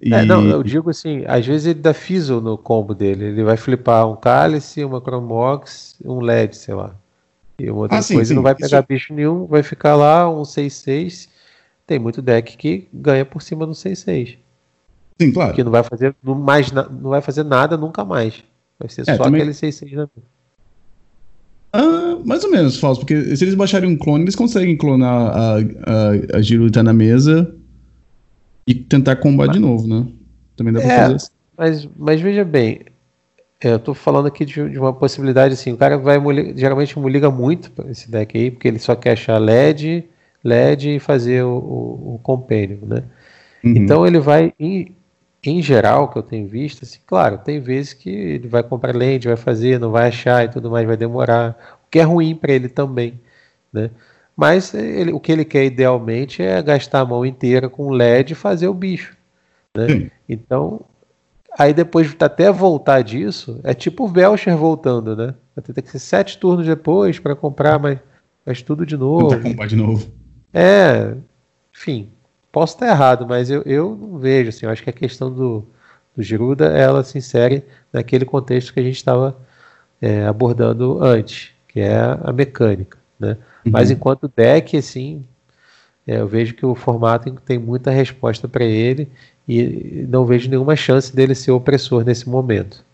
[0.00, 0.14] E...
[0.14, 3.56] É, não, eu digo assim, às vezes ele dá fizzle no combo dele, ele vai
[3.56, 6.94] flipar um cálice, uma chromox, um LED, sei lá.
[7.58, 8.34] E uma outra ah, sim, coisa sim.
[8.34, 8.88] não vai pegar Isso...
[8.88, 11.28] bicho nenhum, vai ficar lá um 6-6.
[11.86, 14.38] Tem muito deck que ganha por cima do 6-6.
[15.20, 15.54] Sim, claro.
[15.54, 18.42] Que não vai fazer mais, não vai fazer nada nunca mais.
[18.78, 19.42] Vai ser é, só também...
[19.42, 20.08] aquele 6-6 na
[21.72, 25.56] ah, mais ou menos, falso, porque se eles baixarem um clone, eles conseguem clonar a,
[25.56, 27.54] a, a Giruta tá na mesa
[28.66, 30.06] e tentar combater de novo, né?
[30.56, 31.30] Também dá pra é, fazer assim.
[31.56, 32.80] Mas, mas veja bem,
[33.60, 36.18] eu tô falando aqui de, de, uma possibilidade assim, o cara vai
[36.56, 40.04] geralmente liga muito esse deck aí, porque ele só quer achar LED,
[40.42, 43.04] LED e fazer o, o, o né?
[43.62, 43.76] Uhum.
[43.76, 44.52] Então ele vai,
[45.42, 49.28] em geral, que eu tenho visto, assim, claro, tem vezes que ele vai comprar lente,
[49.28, 52.52] vai fazer, não vai achar e tudo mais, vai demorar, o que é ruim para
[52.52, 53.18] ele também,
[53.72, 53.90] né?
[54.36, 58.36] Mas ele, o que ele quer idealmente é gastar a mão inteira com LED e
[58.36, 59.16] fazer o bicho.
[59.76, 60.10] Né?
[60.28, 60.80] Então,
[61.58, 65.34] aí depois até voltar disso, é tipo o Belcher voltando, né?
[65.54, 67.98] Vai ter que ser sete turnos depois para comprar, mas,
[68.46, 69.40] mas tudo de novo.
[69.40, 70.10] comprar de novo.
[70.54, 71.14] É,
[71.74, 72.10] enfim,
[72.52, 75.64] posso estar errado, mas eu, eu não vejo, assim, eu acho que a questão do,
[76.16, 79.36] do Giruda, ela se insere naquele contexto que a gente estava
[80.00, 83.36] é, abordando antes, que é a mecânica, né?
[83.64, 83.72] Uhum.
[83.72, 85.24] Mas enquanto deck, assim,
[86.06, 89.08] é, eu vejo que o formato tem muita resposta para ele
[89.46, 92.84] e não vejo nenhuma chance dele ser opressor nesse momento.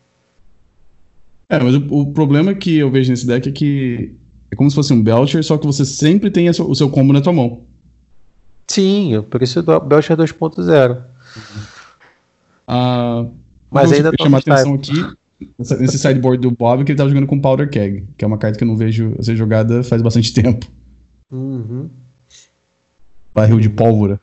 [1.48, 4.16] É, mas o, o, problema que eu vejo nesse deck é que
[4.50, 7.20] é como se fosse um Belcher, só que você sempre tem o seu combo na
[7.20, 7.64] tua mão.
[8.76, 11.02] Sim, por isso o Belcher 2.0.
[12.68, 13.26] Ah,
[13.70, 14.92] mas ainda chamar atenção aqui
[15.58, 18.58] nesse sideboard do Bob que ele tava jogando com Powder Keg, que é uma carta
[18.58, 20.66] que eu não vejo ser jogada faz bastante tempo.
[21.32, 21.88] Uhum.
[23.34, 24.20] Barril de pólvora.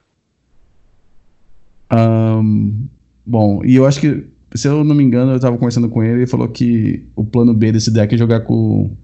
[1.91, 2.85] Um,
[3.25, 6.23] bom, e eu acho que, se eu não me engano, eu tava conversando com ele
[6.23, 8.95] e falou que o plano B desse deck é jogar com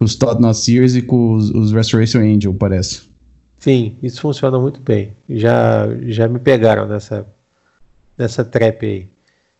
[0.00, 3.09] os Todd Sears e com os, os Restoration Angel, parece.
[3.60, 5.14] Sim, isso funciona muito bem.
[5.28, 7.26] Já, já me pegaram nessa,
[8.16, 9.08] nessa trap aí.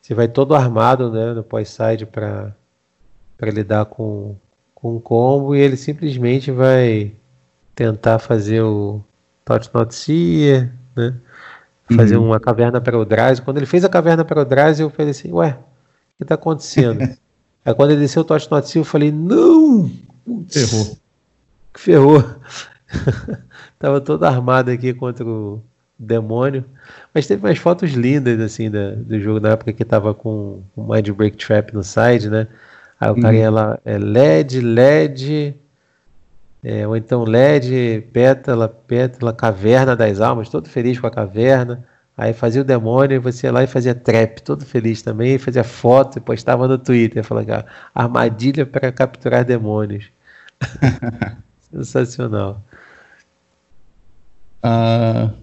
[0.01, 2.55] Você vai todo armado né, no pós-side para
[3.43, 4.35] lidar com,
[4.75, 7.13] com o combo e ele simplesmente vai
[7.75, 9.05] tentar fazer o
[9.45, 11.15] Touch Not Seer, né?
[11.95, 12.29] Fazer uhum.
[12.29, 13.39] uma caverna para o Draz.
[13.39, 16.37] Quando ele fez a caverna para o Draz, eu falei assim, ué, o que está
[16.37, 17.03] acontecendo?
[17.67, 19.91] Aí quando ele desceu o Touch Not Seer, eu falei, não!
[20.49, 20.99] Ferrou.
[21.75, 22.25] Ferrou.
[23.79, 25.63] Tava todo armado aqui contra o
[25.99, 26.65] demônio.
[27.15, 30.93] Mas teve umas fotos lindas, assim, da, do jogo na época que tava com o
[30.93, 32.47] Mind Break Trap no side, né?
[32.99, 35.55] Aí o cara ia lá, é LED, LED,
[36.63, 41.85] é, ou então LED, pétala, pétala, caverna das almas, todo feliz com a caverna.
[42.17, 45.65] Aí fazia o demônio, e você ia lá e fazia trap, todo feliz também, fazia
[45.65, 47.65] foto e postava no Twitter, falando
[47.95, 50.11] armadilha para capturar demônios.
[51.73, 52.63] Sensacional.
[54.65, 55.41] Uh,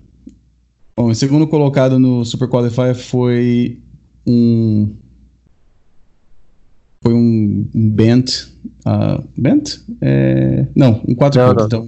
[0.98, 3.80] Bom, o segundo colocado no Super Qualifier foi
[4.26, 4.96] um.
[7.04, 8.48] Foi um, um Bent.
[8.84, 9.78] Uh, Bent?
[10.02, 11.88] É, não, um 4 não, não, então...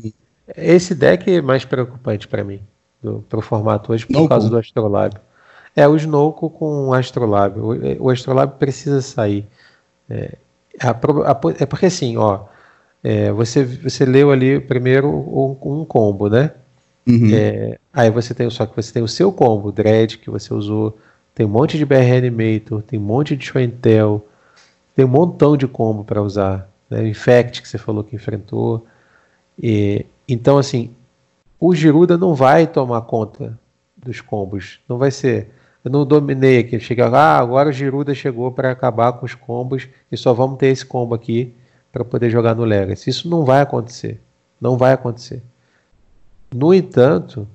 [0.56, 2.60] Esse deck é mais preocupante para mim,
[3.02, 4.30] do, pro formato hoje, por Snowco.
[4.30, 5.16] causa do Astrolab.
[5.76, 7.60] É, o Snowco com o Astrolab.
[7.60, 9.48] O, o Astrolab precisa sair.
[10.08, 10.38] É,
[10.80, 12.42] a, a, é porque assim, ó.
[13.04, 16.52] É, você, você leu ali primeiro um, um combo, né?
[17.08, 17.32] Uhum.
[17.34, 20.98] É, aí você tem só que você tem o seu combo, Dread, que você usou,
[21.34, 24.28] tem um monte de BR Animator, tem um monte de Show Tell,
[24.96, 26.70] tem um montão de combo para usar.
[26.90, 27.08] Né?
[27.08, 28.86] Infect, que você falou que enfrentou.
[29.62, 30.92] E, então, assim,
[31.60, 33.58] o Giruda não vai tomar conta
[33.96, 34.80] dos combos.
[34.88, 35.50] Não vai ser.
[35.84, 36.80] Eu não dominei aqui.
[36.80, 40.68] Chega, ah, agora o Giruda chegou para acabar com os combos e só vamos ter
[40.68, 41.54] esse combo aqui
[41.92, 43.10] para poder jogar no Legacy.
[43.10, 44.22] Isso não vai acontecer.
[44.60, 45.42] Não vai acontecer.
[46.54, 47.48] No entanto,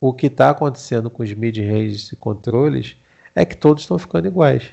[0.00, 2.96] o que está acontecendo com os mid-ranges e controles
[3.34, 4.70] é que todos estão ficando iguais.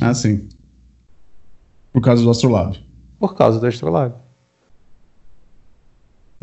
[0.00, 0.48] Ah, sim.
[1.92, 2.78] Por causa do Astrolab.
[3.18, 4.14] Por causa do Astrolab.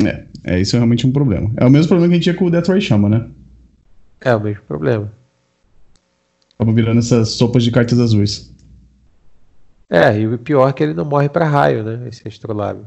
[0.06, 1.52] É, é isso é realmente um problema.
[1.58, 3.30] É o mesmo problema que a gente tinha com o Deathray Chama, né?
[4.22, 5.12] É o mesmo problema.
[6.58, 8.54] Tava virando essas sopas de cartas azuis.
[9.90, 12.08] É, e o pior é que ele não morre para raio, né?
[12.10, 12.82] Esse Astrolab.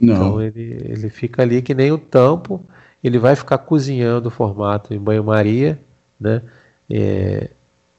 [0.00, 2.64] Então ele, ele fica ali que nem o tampo,
[3.02, 5.78] ele vai ficar cozinhando o formato em banho-maria,
[6.20, 6.42] né?
[6.90, 7.50] É,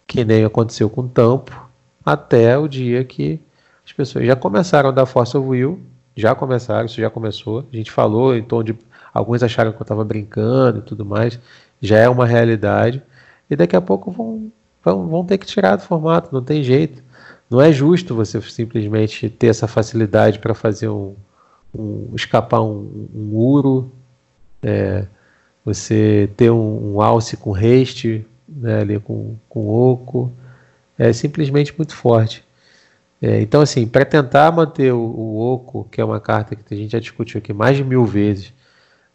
[0.08, 1.70] que nem aconteceu com o tampo,
[2.04, 3.40] até o dia que
[3.86, 5.80] as pessoas já começaram a dar Force of Will,
[6.16, 7.66] já começaram, isso já começou.
[7.72, 8.76] A gente falou em tom de.
[9.14, 11.40] Alguns acharam que eu estava brincando e tudo mais,
[11.82, 13.02] já é uma realidade.
[13.50, 14.52] E daqui a pouco vão,
[14.84, 17.04] vão, vão ter que tirar do formato, não tem jeito.
[17.50, 21.16] Não é justo você simplesmente ter essa facilidade para fazer um,
[21.74, 23.92] um, escapar um, um uro,
[24.62, 25.06] é,
[25.64, 30.32] você ter um, um alce com haste, né, ali com, com oco,
[30.98, 32.44] é simplesmente muito forte.
[33.22, 36.78] É, então, assim, para tentar manter o, o, oco, que é uma carta que a
[36.78, 38.54] gente já discutiu aqui mais de mil vezes,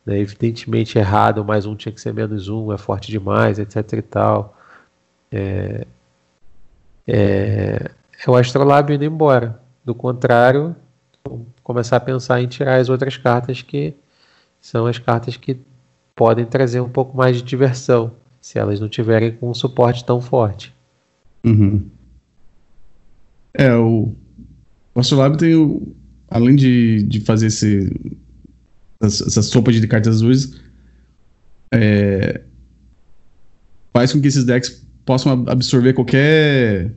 [0.05, 4.03] né, evidentemente errado, mais um tinha que ser menos um, é forte demais, etc e
[4.03, 4.57] tal.
[5.33, 5.87] É,
[7.07, 7.91] é,
[8.27, 9.61] é o Astrolab indo embora.
[9.85, 10.75] Do contrário,
[11.63, 13.95] começar a pensar em tirar as outras cartas que
[14.61, 15.59] são as cartas que
[16.15, 20.21] podem trazer um pouco mais de diversão, se elas não tiverem com um suporte tão
[20.21, 20.75] forte.
[21.45, 21.87] Uhum.
[23.53, 24.15] É, o,
[24.95, 25.95] Astrolabe tem o.
[26.29, 27.93] Além de, de fazer esse,
[29.01, 30.61] essa, essa sopa de cartas azuis,
[31.73, 32.41] é,
[33.93, 36.93] faz com que esses decks possam absorver qualquer,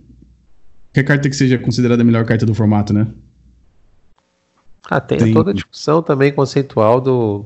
[0.87, 3.07] qualquer carta que seja considerada a melhor carta do formato, né?
[4.89, 7.45] Ah, tem, toda a discussão também conceitual do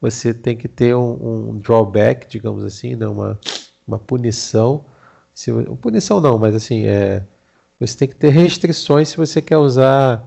[0.00, 3.06] você tem que ter um, um drawback, digamos assim, né?
[3.06, 3.38] uma,
[3.86, 4.86] uma punição.
[5.34, 7.22] Se, punição não, mas assim, é,
[7.78, 10.26] você tem que ter restrições se você quer usar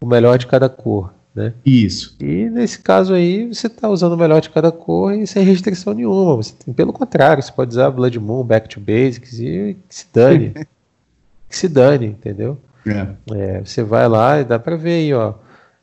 [0.00, 1.14] o melhor de cada cor.
[1.34, 1.54] Né?
[1.64, 2.16] Isso.
[2.20, 5.94] E nesse caso aí, você está usando o melhor de cada cor e sem restrição
[5.94, 6.36] nenhuma.
[6.36, 10.06] Você tem, pelo contrário, você pode usar Blood Moon, Back to Basics e que se
[10.12, 10.50] dane.
[11.48, 12.58] que se dane, entendeu?
[12.86, 13.06] É.
[13.34, 15.34] É, você vai lá e dá para ver aí, ó.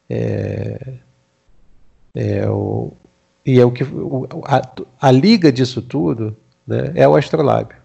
[0.10, 0.94] É,
[2.14, 2.94] é o,
[3.46, 4.62] e é o que o, a,
[5.02, 6.36] a, liga disso tudo
[6.66, 7.78] né, é o astrolábio.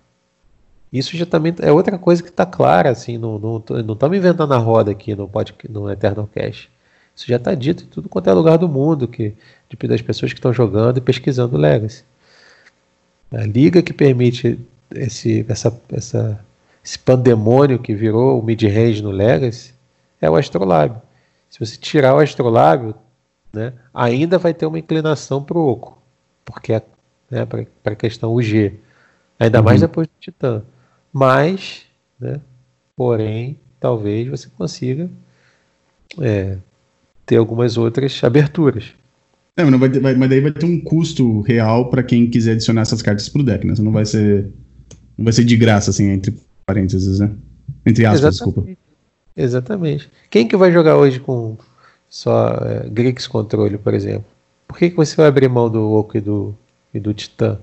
[0.93, 4.91] Isso já também é outra coisa que está clara, assim, não estamos inventando a roda
[4.91, 6.69] aqui no, pod, no Eternal Cash.
[7.15, 9.35] Isso já está dito em tudo quanto é lugar do mundo, que,
[9.69, 12.05] de, das pessoas que estão jogando e pesquisando Legacy.
[13.31, 14.59] A liga que permite
[14.93, 16.41] esse, essa, essa,
[16.85, 19.75] esse pandemônio que virou o mid-range no Legacy
[20.21, 21.01] é o astrolábio.
[21.51, 22.95] Se você tirar o astrolábio,
[23.53, 26.01] né, ainda vai ter uma inclinação para o oco,
[26.45, 26.83] porque é
[27.31, 28.75] né, para a questão UG,
[29.39, 29.65] ainda uhum.
[29.65, 30.63] mais depois do Titã.
[31.13, 31.83] Mas,
[32.19, 32.41] né,
[32.97, 35.09] porém, talvez você consiga
[36.21, 36.57] é,
[37.25, 38.93] ter algumas outras aberturas.
[39.57, 43.03] É, mas, vai, mas, daí vai ter um custo real para quem quiser adicionar essas
[43.03, 43.75] cartas pro deck, né?
[43.75, 44.51] Você não vai ser.
[45.19, 46.35] Não vai ser de graça, assim, entre
[46.65, 47.31] parênteses, né?
[47.85, 48.67] Entre aspas, Exatamente.
[48.67, 48.80] desculpa.
[49.37, 50.11] Exatamente.
[50.29, 51.57] Quem que vai jogar hoje com
[52.09, 54.25] só é, Grix controle, por exemplo?
[54.67, 56.55] Por que, que você vai abrir mão do Oco e do,
[56.93, 57.59] e do Titã?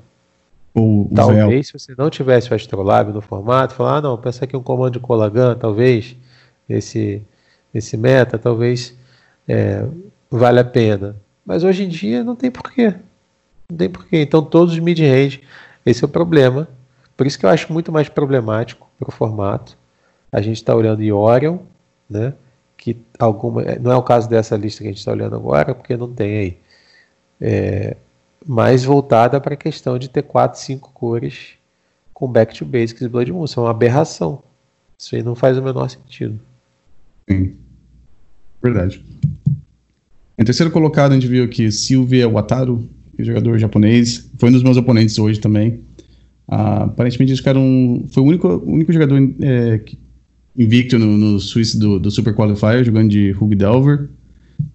[1.16, 4.62] Talvez, se você não tivesse o Astrolab no formato, falar, ah, não, pensa aqui um
[4.62, 6.16] comando de Colagan, talvez,
[6.70, 7.22] esse,
[7.74, 8.96] esse meta, talvez
[9.48, 9.86] é,
[10.30, 11.16] vale a pena.
[11.46, 12.94] Mas hoje em dia não tem porquê.
[13.70, 14.22] Não tem porquê.
[14.22, 15.42] Então todos os mid-range,
[15.86, 16.68] esse é o problema.
[17.16, 19.78] Por isso que eu acho muito mais problemático para o formato
[20.32, 21.60] a gente está olhando em Orion,
[22.10, 22.34] né?
[22.78, 25.98] Que alguma, não é o caso dessa lista que a gente está olhando agora, porque
[25.98, 26.58] não tem aí.
[27.40, 27.98] É,
[28.46, 31.58] mais voltada para a questão de ter quatro, cinco cores
[32.14, 33.46] com Back to Basics e Blood Moon.
[33.46, 34.42] Isso é uma aberração.
[34.98, 36.40] Isso aí não faz o menor sentido.
[37.30, 37.56] Sim.
[38.64, 39.04] Verdade.
[40.38, 44.30] Em terceiro colocado, a gente viu aqui Silvia Wataru, é jogador japonês.
[44.38, 45.82] Foi um dos meus oponentes hoje também.
[46.48, 50.00] Ah, aparentemente, esse cara um, foi o único, único jogador é, que
[50.58, 54.10] invicto no, no Swiss do, do, Super Qualifier, jogando de Hug Delver,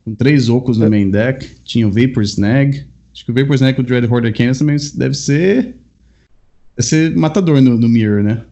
[0.05, 3.75] com três ocos no main deck, tinha o Vapor Snag, acho que o Vapor Snag
[3.75, 5.77] com o Dread Hoarder Canis também deve ser,
[6.77, 8.45] deve ser matador no, no Mirror, né?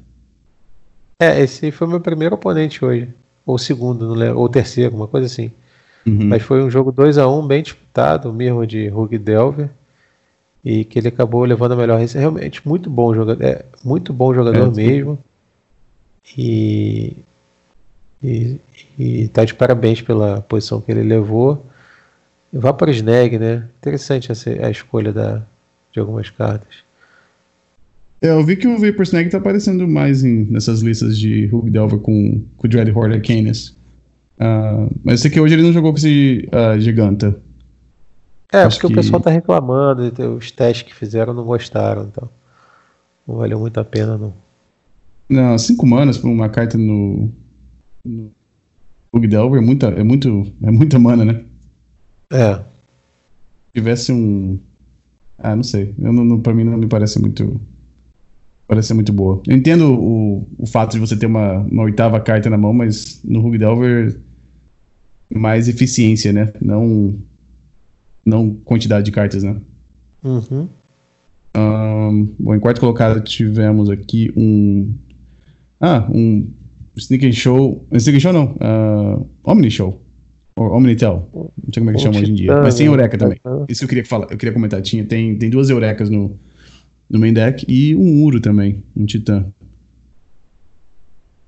[1.21, 3.09] É, esse foi meu primeiro oponente hoje,
[3.47, 5.53] ou segundo, não lembro, ou terceiro, uma coisa assim.
[6.07, 6.29] Uhum.
[6.29, 9.71] Mas foi um jogo 2 a 1 um, bem disputado, o Mirror de Hug Delver.
[10.63, 14.35] E que ele acabou levando a melhor é realmente muito bom jogador é muito bom
[14.35, 15.19] jogador é, mesmo
[16.37, 17.17] e,
[19.33, 21.67] tá de parabéns pela posição que ele levou.
[22.53, 23.69] Vá para o Snag, né?
[23.79, 25.43] Interessante essa, a escolha da,
[25.93, 26.85] de algumas cartas.
[28.23, 31.71] É, eu vi que o Vapor Snag tá aparecendo mais em, nessas listas de Hug
[31.71, 33.69] Delver com, com o Dread Horde Canis.
[33.69, 33.77] Uh,
[34.41, 37.37] ah, mas eu sei que hoje ele não jogou com esse uh, Giganta.
[38.53, 39.01] É, Acho porque que...
[39.01, 40.03] o pessoal tá reclamando,
[40.37, 42.29] os testes que fizeram não gostaram, então.
[43.27, 44.35] Não valeu muito a pena, não.
[45.31, 47.31] Não, cinco manas pra uma carta no.
[48.05, 48.33] no
[49.13, 50.53] Bug Delver é muita, é muito.
[50.61, 51.45] É muita mana, né?
[52.33, 52.57] É.
[52.57, 52.63] Se
[53.75, 54.59] tivesse um.
[55.39, 55.95] Ah, não sei.
[55.97, 57.61] Eu não, não, pra mim não me parece muito.
[58.67, 59.41] Parece muito boa.
[59.47, 63.21] Eu entendo o, o fato de você ter uma, uma oitava carta na mão, mas
[63.25, 64.21] no Rug Delver
[65.33, 66.53] mais eficiência, né?
[66.61, 67.17] Não,
[68.25, 69.57] não quantidade de cartas, né?
[70.25, 70.69] Uhum.
[71.57, 74.93] Um, bom, em quarto colocado tivemos aqui um
[75.81, 76.53] ah, um
[76.97, 77.87] Sneak Show.
[77.93, 78.57] Sneak Show não.
[78.57, 80.05] Uh, Omni Show.
[80.57, 81.29] Ou Omnitel.
[81.33, 82.55] Não sei como é que chama hoje em dia.
[82.57, 83.41] Mas tem Eureka também.
[83.69, 84.27] Isso eu queria falar.
[84.31, 84.83] Eu queria comentar.
[84.83, 86.39] Tinha, tem, tem duas Eurecas no,
[87.09, 88.85] no main deck e um Uro também.
[88.95, 89.47] Um Titã.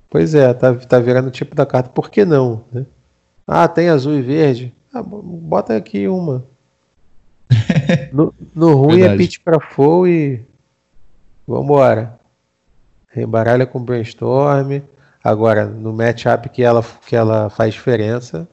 [0.09, 1.91] Pois é, tá, tá virando o tipo da carta.
[1.91, 2.65] Por que não?
[2.73, 2.87] Né?
[3.47, 4.73] Ah, tem azul e verde.
[4.93, 6.45] Ah, bota aqui uma.
[8.13, 9.23] no, no ruim é Verdade.
[9.23, 10.41] é pitch pra full e.
[11.47, 12.22] Vambora
[13.17, 14.81] embaralha com brainstorm.
[15.23, 18.49] Agora, no matchup que ela, que ela faz diferença,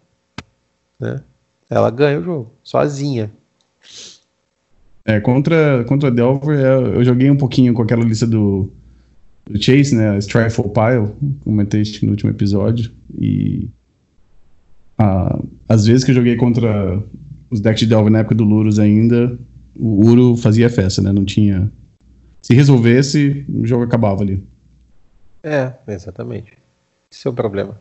[1.00, 1.22] né?
[1.70, 3.32] Ela ganha o jogo, sozinha.
[5.06, 8.72] É, contra, contra Delver, é, eu joguei um pouquinho com aquela lista do,
[9.46, 10.18] do Chase, né?
[10.18, 11.12] Strifle Pile,
[11.44, 12.92] comentei isso no último episódio.
[13.18, 13.70] E
[14.98, 17.02] ah, às vezes que eu joguei contra
[17.50, 19.40] os decks de Delver na época do Lurus ainda,
[19.78, 21.12] o Uro fazia festa, né?
[21.12, 21.72] Não tinha.
[22.42, 24.44] Se resolvesse, o jogo acabava ali.
[25.44, 26.54] É, exatamente.
[27.12, 27.80] Esse é o problema.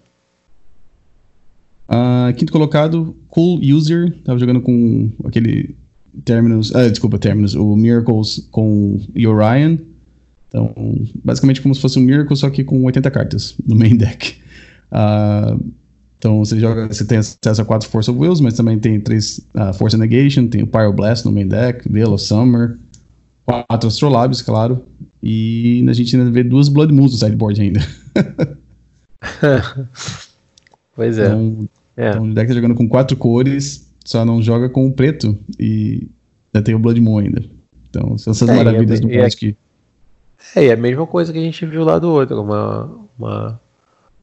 [1.89, 4.17] Uh, quinto colocado, Cool User.
[4.23, 5.77] Tava jogando com aquele
[6.25, 6.75] Terminus.
[6.75, 7.55] Ah, desculpa, Terminus.
[7.55, 9.79] O Miracles com Orion.
[10.49, 10.73] Então,
[11.23, 14.41] basicamente como se fosse um Miracle, só que com 80 cartas no main deck.
[14.91, 15.63] Uh,
[16.19, 19.39] então você joga, você tem acesso a quatro Force of Wills, mas também tem três
[19.55, 22.79] uh, Force Negation, tem o Pyroblast no main deck, Veil of Summer,
[23.49, 24.85] quatro Astrolabes, claro,
[25.23, 27.81] e a gente ainda vê duas Blood Moons no sideboard ainda.
[30.95, 31.27] pois é.
[31.27, 32.11] Então, é.
[32.11, 36.09] então o deck tá jogando com quatro cores, só não joga com o preto e
[36.55, 37.43] já tem o Blood Moon ainda.
[37.89, 39.57] Então são essas é, maravilhas é, do Magic.
[40.55, 43.61] É, é a mesma coisa que a gente viu lá do outro, uma, uma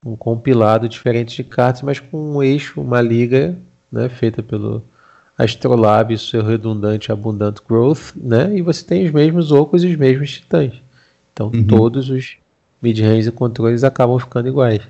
[0.05, 3.57] um compilado diferente de cartas, mas com um eixo, uma liga,
[3.91, 4.83] né, feita pelo
[5.37, 10.31] Astrolab, seu redundante Abundant Growth, né, e você tem os mesmos ocos e os mesmos
[10.31, 10.73] titãs.
[11.33, 11.63] Então uhum.
[11.65, 12.37] todos os
[12.81, 14.81] mid-range e controles acabam ficando iguais.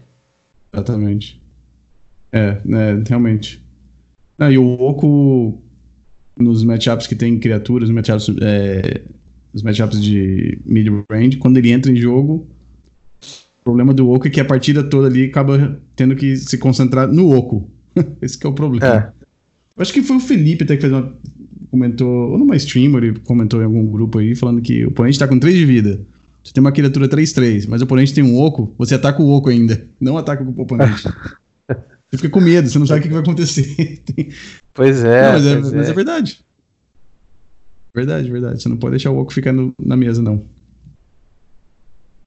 [0.73, 1.41] Exatamente.
[2.31, 3.65] É, né, realmente.
[4.37, 5.61] Ah, e o oco
[6.37, 9.03] nos matchups que tem criaturas, nos matchups, é,
[9.53, 12.47] nos matchups de mid-range, quando ele entra em jogo,
[13.65, 17.35] problema do Oco é que a partida toda ali acaba tendo que se concentrar no
[17.35, 17.67] Oco.
[18.21, 18.85] Esse é o problema.
[18.85, 19.11] É.
[19.77, 21.17] Acho que foi o Felipe até que fez uma.
[21.69, 25.27] Comentou, ou numa stream, ele comentou em algum grupo aí, falando que o oponente tá
[25.27, 26.05] com 3 de vida.
[26.41, 29.49] Você tem uma criatura 3-3, mas o oponente tem um Oco, você ataca o Oco
[29.49, 29.89] ainda.
[29.99, 31.03] Não ataca o oponente.
[32.07, 34.03] você fica com medo, você não sabe o que vai acontecer.
[34.73, 35.23] Pois é.
[35.23, 35.91] Não, mas, é mas é.
[35.91, 35.93] é.
[35.93, 36.39] verdade.
[37.95, 38.61] Verdade, verdade.
[38.61, 40.45] Você não pode deixar o Oco ficar no, na mesa, não.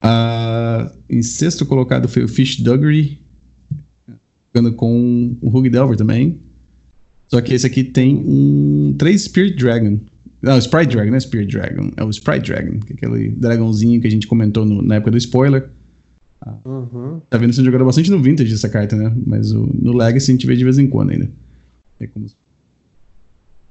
[0.02, 3.22] Uh, em sexto colocado foi o Fish Duggery,
[4.54, 6.40] jogando com o Hug Delver também.
[7.28, 10.00] Só que esse aqui tem um 3 Spirit Dragon.
[10.40, 11.92] Não, Sprite Dragon, não é Spirit Dragon.
[11.96, 15.10] É o Sprite Dragon, que é aquele dragãozinho que a gente comentou no, na época
[15.10, 15.70] do spoiler.
[16.64, 17.20] Uhum.
[17.28, 19.12] Tá vendo sendo jogado bastante no Vintage essa carta, né?
[19.26, 21.30] Mas o, no Legacy a gente vê de vez em quando ainda.
[22.00, 22.26] É como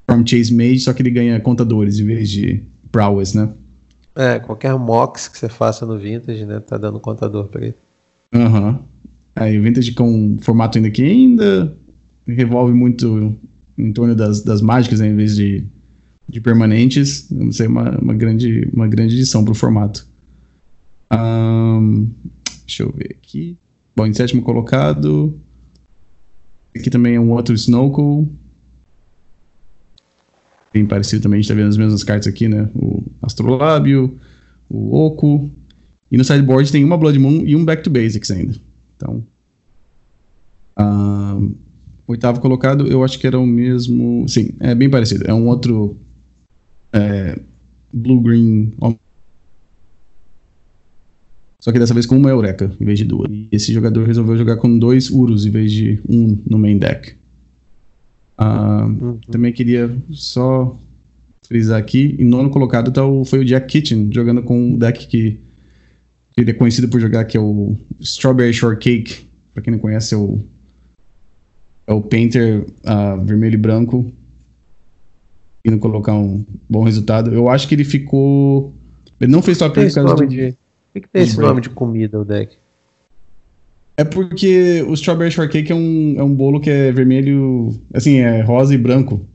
[0.05, 3.53] From Chase Mage, só que ele ganha contadores em vez de prowess, né?
[4.15, 6.59] É, qualquer mox que você faça no Vintage, né?
[6.59, 7.75] Tá dando contador pra ele.
[8.33, 8.69] Aham.
[8.69, 8.79] Uhum.
[9.35, 11.77] Aí o Vintage com formato ainda que ainda
[12.27, 13.35] revolve muito
[13.77, 15.65] em torno das, das mágicas, né, em vez de,
[16.27, 17.29] de permanentes.
[17.29, 20.07] Não sei, uma, uma, grande, uma grande edição pro formato.
[21.11, 22.09] Um,
[22.65, 23.57] deixa eu ver aqui.
[23.95, 25.39] Bom, em sétimo colocado.
[26.75, 28.27] Aqui também é um outro Snorkel
[30.77, 32.69] bem parecido também, a gente tá vendo as mesmas cartas aqui, né?
[32.75, 34.19] O Astrolábio,
[34.69, 35.49] o Oco.
[36.11, 38.55] E no sideboard tem uma Blood Moon e um Back to Basics ainda.
[38.95, 39.23] Então.
[42.07, 44.25] Oitavo colocado, eu acho que era o mesmo.
[44.29, 45.25] Sim, é bem parecido.
[45.27, 45.97] É um outro.
[46.93, 47.37] É,
[47.93, 48.71] Blue Green.
[51.59, 53.29] Só que dessa vez com uma Eureka em vez de duas.
[53.29, 57.13] E esse jogador resolveu jogar com dois Urus em vez de um no main deck.
[58.39, 59.19] Uh, uhum.
[59.29, 60.79] Também queria só
[61.47, 65.07] frisar aqui, em nono colocado tá o, foi o Jack Kitchen, jogando com um deck
[65.07, 65.31] que,
[66.31, 69.25] que ele é conhecido por jogar, que é o Strawberry Shortcake.
[69.53, 70.39] Pra quem não conhece, é o,
[71.87, 74.11] é o Painter uh, vermelho e branco.
[75.63, 77.33] E não colocar um bom resultado.
[77.33, 78.73] Eu acho que ele ficou.
[79.19, 80.55] Ele não fez top 8 por causa de.
[80.93, 82.57] Por que tem esse nome de comida o deck?
[83.95, 88.41] É porque o Strawberry Shortcake é um, é um bolo que é vermelho, assim, é
[88.41, 89.25] rosa e branco.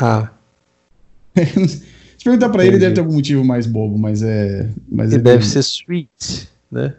[0.00, 0.32] Ah.
[1.36, 2.76] Se perguntar pra Entendi.
[2.76, 4.68] ele, deve ter algum motivo mais bobo, mas é.
[4.88, 5.48] Mas é deve bem...
[5.48, 6.94] ser sweet, né?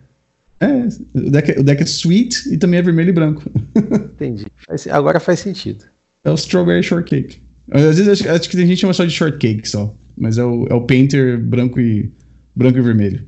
[0.59, 3.43] É, o deck, é, o deck é sweet e também é vermelho e branco.
[4.13, 4.45] Entendi.
[4.91, 5.85] Agora faz sentido.
[6.23, 7.41] É o Strawberry Shortcake.
[7.71, 9.93] Às vezes acho, acho que tem gente que chama só de shortcake só.
[10.17, 12.11] Mas é o, é o Painter branco e,
[12.55, 13.25] branco e vermelho.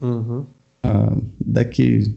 [0.00, 0.44] Uhum.
[0.82, 2.10] Ah, deck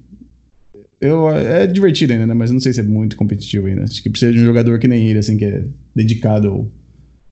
[1.03, 2.33] eu, é divertido ainda, né?
[2.33, 3.83] Mas não sei se é muito competitivo ainda.
[3.83, 6.71] Acho que precisa de um jogador que nem ele, assim, que é dedicado ao,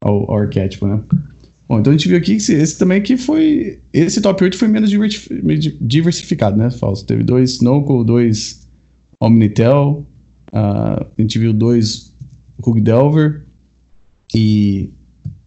[0.01, 0.99] ao, ao arquétipo, né?
[1.71, 3.81] Bom, então a gente viu aqui que esse, esse também aqui foi.
[3.93, 4.89] Esse top 8 foi menos
[5.79, 7.05] diversificado, né, Falso?
[7.05, 8.69] Teve dois Snokel, dois
[9.21, 10.05] Omnitel,
[10.51, 12.13] uh, a gente viu dois
[12.61, 13.45] Hug Delver
[14.35, 14.91] e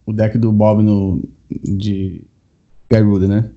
[0.03, 2.23] o deck do Bob no, de
[2.89, 3.51] Garuda, né?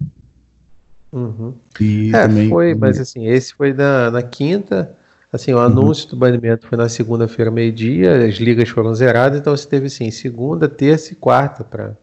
[1.11, 1.55] Uhum.
[1.81, 2.51] E é, também...
[2.51, 4.95] foi, mas assim, esse foi na, na quinta.
[5.33, 6.11] Assim, o anúncio uhum.
[6.11, 10.69] do banimento foi na segunda-feira, meio-dia, as ligas foram zeradas, então você teve assim, segunda,
[10.69, 11.97] terça e quarta para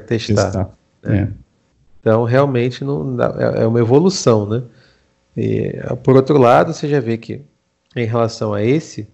[0.00, 0.44] testar.
[0.44, 0.70] testar.
[1.02, 1.22] Né?
[1.22, 1.28] É.
[2.00, 4.62] Então, realmente, não dá, é, é uma evolução, né?
[5.36, 5.72] E,
[6.02, 7.42] por outro lado, você já vê que
[7.94, 9.08] em relação a esse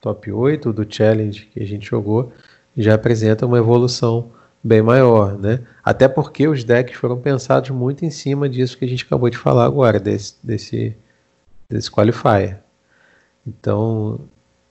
[0.00, 2.32] top 8 do challenge que a gente jogou,
[2.76, 4.30] já apresenta uma evolução
[4.62, 5.60] bem maior, né?
[5.82, 9.38] Até porque os decks foram pensados muito em cima disso que a gente acabou de
[9.38, 10.96] falar agora, desse, desse,
[11.68, 12.62] desse qualifier.
[13.46, 14.20] Então,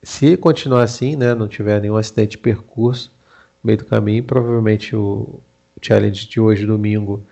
[0.02, 3.12] se continuar assim, né, não tiver nenhum acidente de percurso
[3.62, 5.40] meio do caminho, provavelmente o
[5.80, 7.22] challenge de hoje, domingo,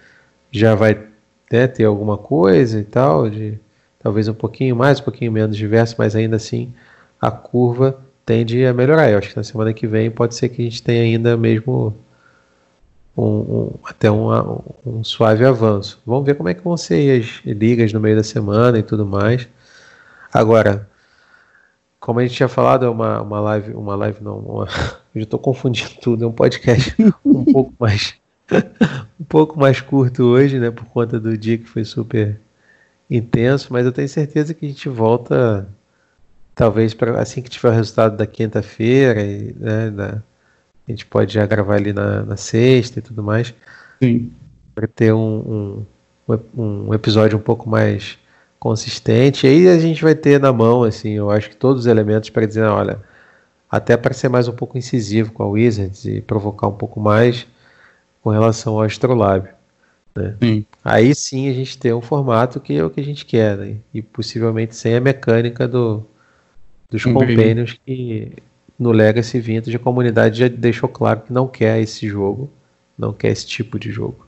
[0.50, 1.06] já vai
[1.50, 3.58] né, ter alguma coisa e tal, de
[3.98, 6.72] talvez um pouquinho mais, um pouquinho menos diverso, mas ainda assim
[7.20, 9.10] a curva tende a melhorar.
[9.10, 11.94] Eu acho que na semana que vem pode ser que a gente tenha ainda mesmo
[13.16, 14.30] um, um, até um,
[14.86, 16.00] um, suave avanço.
[16.06, 19.06] Vamos ver como é que vão ser as ligas no meio da semana e tudo
[19.06, 19.48] mais.
[20.32, 20.88] Agora,
[21.98, 24.68] como a gente tinha falado, é uma, uma live, uma live não, uma,
[25.14, 26.94] eu estou confundindo tudo, é um podcast
[27.24, 28.14] um pouco mais
[29.20, 32.36] um pouco mais curto hoje, né, por conta do dia que foi super
[33.08, 35.68] intenso, mas eu tenho certeza que a gente volta
[36.54, 39.22] talvez para assim que tiver o resultado da quinta-feira,
[39.56, 40.22] né,
[40.90, 43.54] a gente pode já gravar ali na, na sexta e tudo mais.
[44.02, 44.32] Sim.
[44.74, 45.84] Para ter um,
[46.28, 48.18] um, um, episódio um pouco mais
[48.58, 49.46] consistente.
[49.46, 52.28] E aí a gente vai ter na mão, assim, eu acho que todos os elementos
[52.30, 53.00] para dizer, olha,
[53.70, 57.46] até para ser mais um pouco incisivo com a Wizards e provocar um pouco mais
[58.22, 59.52] com relação ao Astrolábio.
[60.14, 60.36] Né?
[60.42, 60.66] Sim.
[60.84, 63.76] Aí sim a gente tem um formato que é o que a gente quer, né?
[63.94, 66.04] e possivelmente sem a mecânica do,
[66.90, 68.32] dos um companions que
[68.76, 72.50] no Legacy Vintage a comunidade já deixou claro que não quer esse jogo,
[72.98, 74.26] não quer esse tipo de jogo.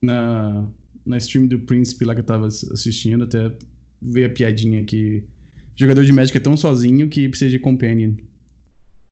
[0.00, 0.68] Na,
[1.04, 3.56] na stream do Príncipe lá que eu tava assistindo, até
[4.00, 5.26] veio a piadinha que
[5.74, 8.16] jogador de Magic é tão sozinho que precisa de companion.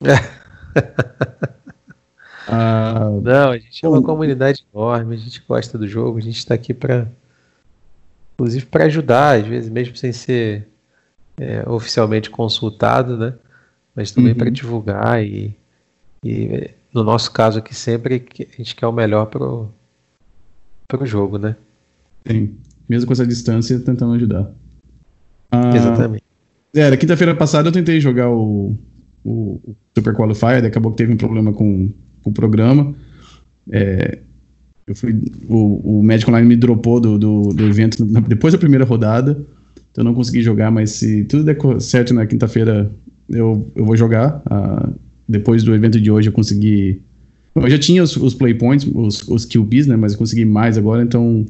[2.52, 6.38] Ah, não, a gente é uma comunidade enorme, a gente gosta do jogo, a gente
[6.38, 7.06] está aqui para,
[8.34, 10.66] inclusive, para ajudar, às vezes mesmo sem ser
[11.36, 13.34] é, oficialmente consultado, né?
[13.94, 14.38] Mas também uhum.
[14.38, 15.56] para divulgar e,
[16.24, 19.70] e, no nosso caso aqui sempre a gente quer o melhor pro
[20.88, 21.54] pro jogo, né?
[22.26, 22.58] Sim,
[22.88, 24.50] mesmo com essa distância, tentando ajudar.
[25.52, 26.24] Ah, Exatamente.
[26.74, 28.78] É, quinta-feira passada eu tentei jogar o,
[29.24, 31.90] o, o Super Qualifier, acabou que teve um problema com
[32.24, 32.94] o programa.
[33.70, 34.18] É,
[34.86, 35.16] eu fui,
[35.48, 39.32] o, o Magic Online me dropou do, do, do evento na, depois da primeira rodada,
[39.90, 42.90] então eu não consegui jogar, mas se tudo der certo na quinta-feira,
[43.28, 44.42] eu, eu vou jogar.
[44.46, 44.94] Uh,
[45.28, 47.00] depois do evento de hoje eu consegui.
[47.54, 49.96] Eu já tinha os, os play points, os, os QBs, né?
[49.96, 51.46] Mas eu consegui mais agora, então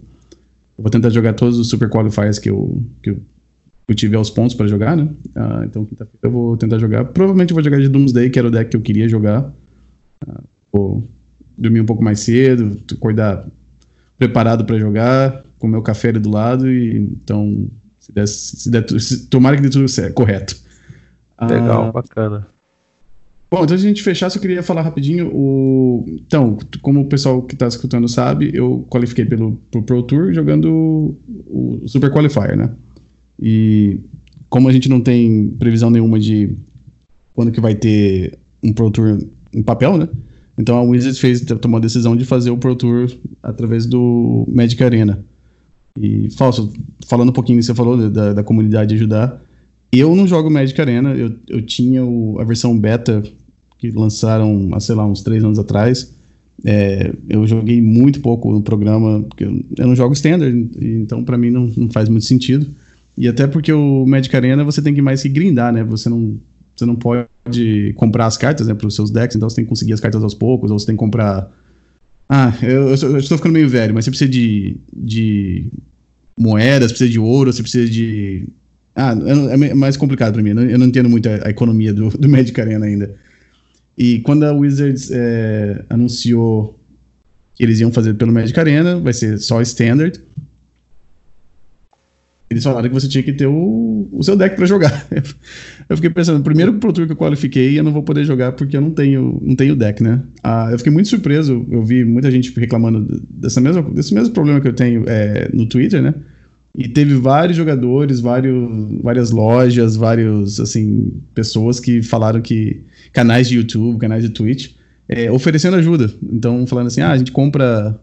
[0.78, 3.20] eu vou tentar jogar todos os super qualifiers que eu, que eu,
[3.90, 5.02] eu tive aos pontos para jogar, né?
[5.36, 7.04] Uh, então quinta-feira eu vou tentar jogar.
[7.06, 9.52] Provavelmente eu vou jogar de Doomsday, que era o deck que eu queria jogar.
[10.24, 11.08] Uh, vou
[11.58, 13.46] dormir um pouco mais cedo, acordar
[14.16, 17.68] preparado para jogar, comer o café ali do lado e então
[17.98, 20.56] se der, se der, se, tomara que dê tudo certo, correto.
[21.42, 22.46] Legal, ah, bacana.
[23.50, 25.34] Bom, então a gente fechar, só queria falar rapidinho.
[25.34, 26.04] O...
[26.06, 31.18] Então, como o pessoal que está escutando sabe, eu qualifiquei pelo pro Pro Tour jogando
[31.48, 32.70] o Super Qualifier, né?
[33.40, 34.00] E
[34.48, 36.54] como a gente não tem previsão nenhuma de
[37.34, 39.18] quando que vai ter um Pro Tour
[39.52, 40.08] em papel, né?
[40.58, 43.10] Então a Wizards fez, tomou a decisão de fazer o Pro Tour
[43.42, 45.24] através do Magic Arena.
[45.98, 46.72] E, Falso,
[47.06, 49.42] falando um pouquinho, você falou da, da comunidade ajudar.
[49.90, 53.22] Eu não jogo Magic Arena, eu, eu tinha o, a versão beta
[53.78, 56.14] que lançaram, há, sei lá, uns três anos atrás.
[56.64, 61.38] É, eu joguei muito pouco no programa, porque eu, eu não jogo Standard, então para
[61.38, 62.66] mim não, não faz muito sentido.
[63.16, 65.84] E até porque o Magic Arena você tem que mais que grindar, né?
[65.84, 66.40] Você não
[66.80, 69.68] você não pode comprar as cartas né, para os seus decks, então você tem que
[69.68, 71.50] conseguir as cartas aos poucos, ou você tem que comprar.
[72.28, 75.70] Ah, eu, eu, estou ficando meio velho, mas você precisa de, de
[76.38, 78.48] moedas, precisa de ouro, você precisa de.
[78.94, 79.14] Ah,
[79.50, 82.58] é mais complicado para mim, eu não entendo muito a, a economia do, do Magic
[82.58, 83.14] Arena ainda.
[83.98, 86.80] E quando a Wizards é, anunciou
[87.54, 90.18] que eles iam fazer pelo Magic Arena, vai ser só Standard,
[92.50, 95.06] eles falaram que você tinha que ter o, o seu deck para jogar.
[95.88, 98.76] Eu fiquei pensando, primeiro Pro Tour que eu qualifiquei, eu não vou poder jogar porque
[98.76, 100.20] eu não tenho, não tenho deck, né?
[100.42, 104.60] Ah, eu fiquei muito surpreso, eu vi muita gente reclamando dessa mesma, desse mesmo problema
[104.60, 106.14] que eu tenho é, no Twitter, né?
[106.76, 108.68] E teve vários jogadores, vários,
[109.02, 112.82] várias lojas, vários, assim, pessoas que falaram que
[113.12, 114.74] canais de YouTube, canais de Twitch,
[115.08, 116.10] é, oferecendo ajuda.
[116.22, 118.00] Então, falando assim, ah, a gente compra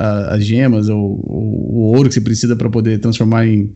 [0.00, 3.74] as gemas ou, ou, o ouro que você precisa para poder transformar em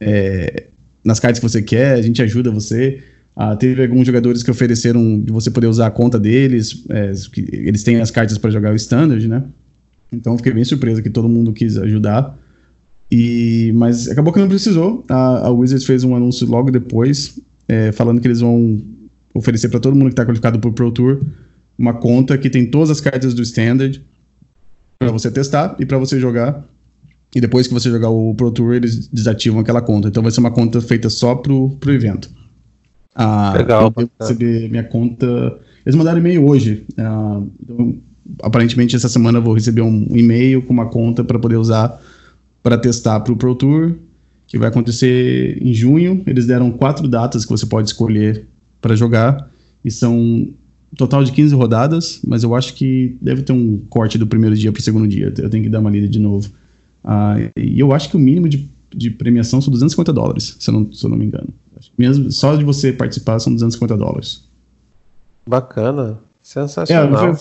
[0.00, 0.66] é,
[1.04, 3.02] nas cartas que você quer, a gente ajuda você.
[3.34, 7.82] Ah, teve alguns jogadores que ofereceram de você poder usar a conta deles, é, eles
[7.82, 9.44] têm as cartas para jogar o Standard, né?
[10.10, 12.38] Então fiquei bem surpreso que todo mundo quis ajudar.
[13.10, 15.04] E, mas acabou que não precisou.
[15.08, 17.38] A, a Wizards fez um anúncio logo depois,
[17.68, 18.82] é, falando que eles vão
[19.34, 21.20] oferecer para todo mundo que está qualificado o Pro Tour
[21.78, 24.02] uma conta que tem todas as cartas do Standard
[24.98, 26.64] para você testar e para você jogar.
[27.36, 30.08] E depois que você jogar o Pro Tour, eles desativam aquela conta.
[30.08, 32.30] Então vai ser uma conta feita só pro, pro evento.
[33.14, 33.92] Ah, Legal.
[33.94, 35.26] Eu receber minha conta.
[35.84, 36.86] Eles mandaram e-mail hoje.
[36.96, 37.98] Ah, então,
[38.42, 42.00] aparentemente essa semana eu vou receber um e-mail com uma conta para poder usar
[42.62, 43.96] para testar para o Pro Tour,
[44.46, 46.22] que vai acontecer em junho.
[46.26, 48.46] Eles deram quatro datas que você pode escolher
[48.80, 49.50] para jogar
[49.84, 50.48] e são
[50.96, 54.72] total de 15 rodadas, mas eu acho que deve ter um corte do primeiro dia
[54.72, 55.34] para o segundo dia.
[55.36, 56.50] Eu tenho que dar uma lida de novo.
[57.06, 60.74] Ah, e eu acho que o mínimo de, de premiação são 250 dólares, se eu
[60.74, 61.48] não, se eu não me engano.
[61.96, 64.48] Mesmo só de você participar são 250 dólares.
[65.48, 67.36] Bacana, sensacional.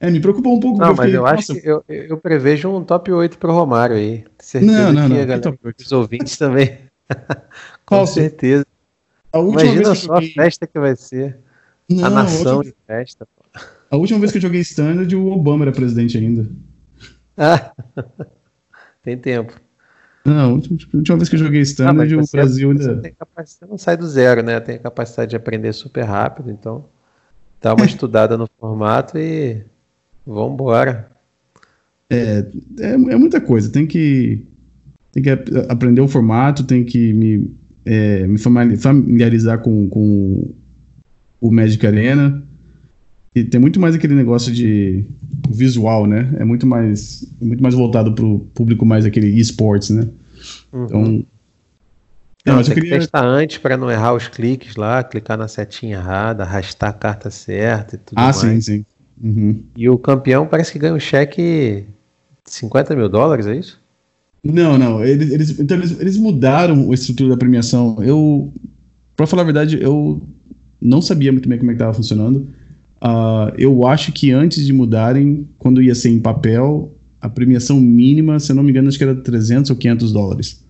[0.00, 0.78] É, é me preocupou um pouco.
[0.78, 4.24] Não, mas eu acho que eu, eu prevejo um top 8 pro Romário aí.
[4.38, 5.26] Certeza não, não, não.
[5.26, 6.78] Galera, os ouvintes também.
[7.84, 8.64] Com Qual certeza.
[9.34, 10.30] Imagina só joguei...
[10.30, 11.38] a festa que vai ser.
[11.88, 12.74] Não, a nação a última...
[12.74, 13.28] de festa.
[13.90, 16.48] A última vez que eu joguei Standard, o Obama era presidente ainda.
[17.36, 17.72] Ah,
[19.02, 19.60] tem tempo.
[20.24, 22.94] Não, a última, a última vez que eu joguei Standard, ah, o Brasil ainda.
[22.94, 24.60] Você, você não sai do zero, né?
[24.60, 26.84] Tem a capacidade de aprender super rápido, então
[27.60, 29.64] dá uma estudada no formato e
[30.24, 31.10] vambora.
[32.08, 32.46] É,
[32.78, 33.70] é, é, muita coisa.
[33.70, 34.46] Tem que,
[35.10, 35.30] tem que
[35.68, 40.54] aprender o formato, tem que me, é, me familiarizar com, com
[41.40, 42.42] o Magic Arena.
[43.34, 45.04] E tem muito mais aquele negócio de
[45.48, 46.30] visual, né?
[46.38, 50.08] É muito mais, é muito mais voltado para o público mais aquele esportes, né?
[50.72, 50.84] Uhum.
[50.84, 51.24] Então.
[52.44, 52.90] Não, não, tem queria...
[52.90, 56.92] que testar antes para não errar os cliques lá, clicar na setinha errada, arrastar a
[56.92, 58.36] carta certa e tudo ah, mais.
[58.36, 58.84] Ah, sim, sim.
[59.22, 59.62] Uhum.
[59.76, 61.86] E o campeão parece que ganha um cheque
[62.44, 63.80] 50 mil dólares, é isso?
[64.42, 65.04] Não, não.
[65.04, 68.02] Eles, eles, então eles, eles mudaram a estrutura da premiação.
[68.02, 68.52] Eu,
[69.16, 70.20] para falar a verdade, eu
[70.80, 72.48] não sabia muito bem como é que estava funcionando.
[73.02, 78.38] Uh, eu acho que antes de mudarem, quando ia ser em papel, a premiação mínima,
[78.38, 80.64] se eu não me engano, acho que era 300 ou 500 dólares.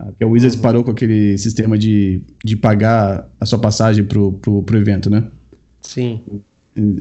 [0.00, 0.62] Uh, porque a Wizards uhum.
[0.62, 5.24] parou com aquele sistema de, de pagar a sua passagem pro, pro, pro evento, né?
[5.80, 6.20] Sim.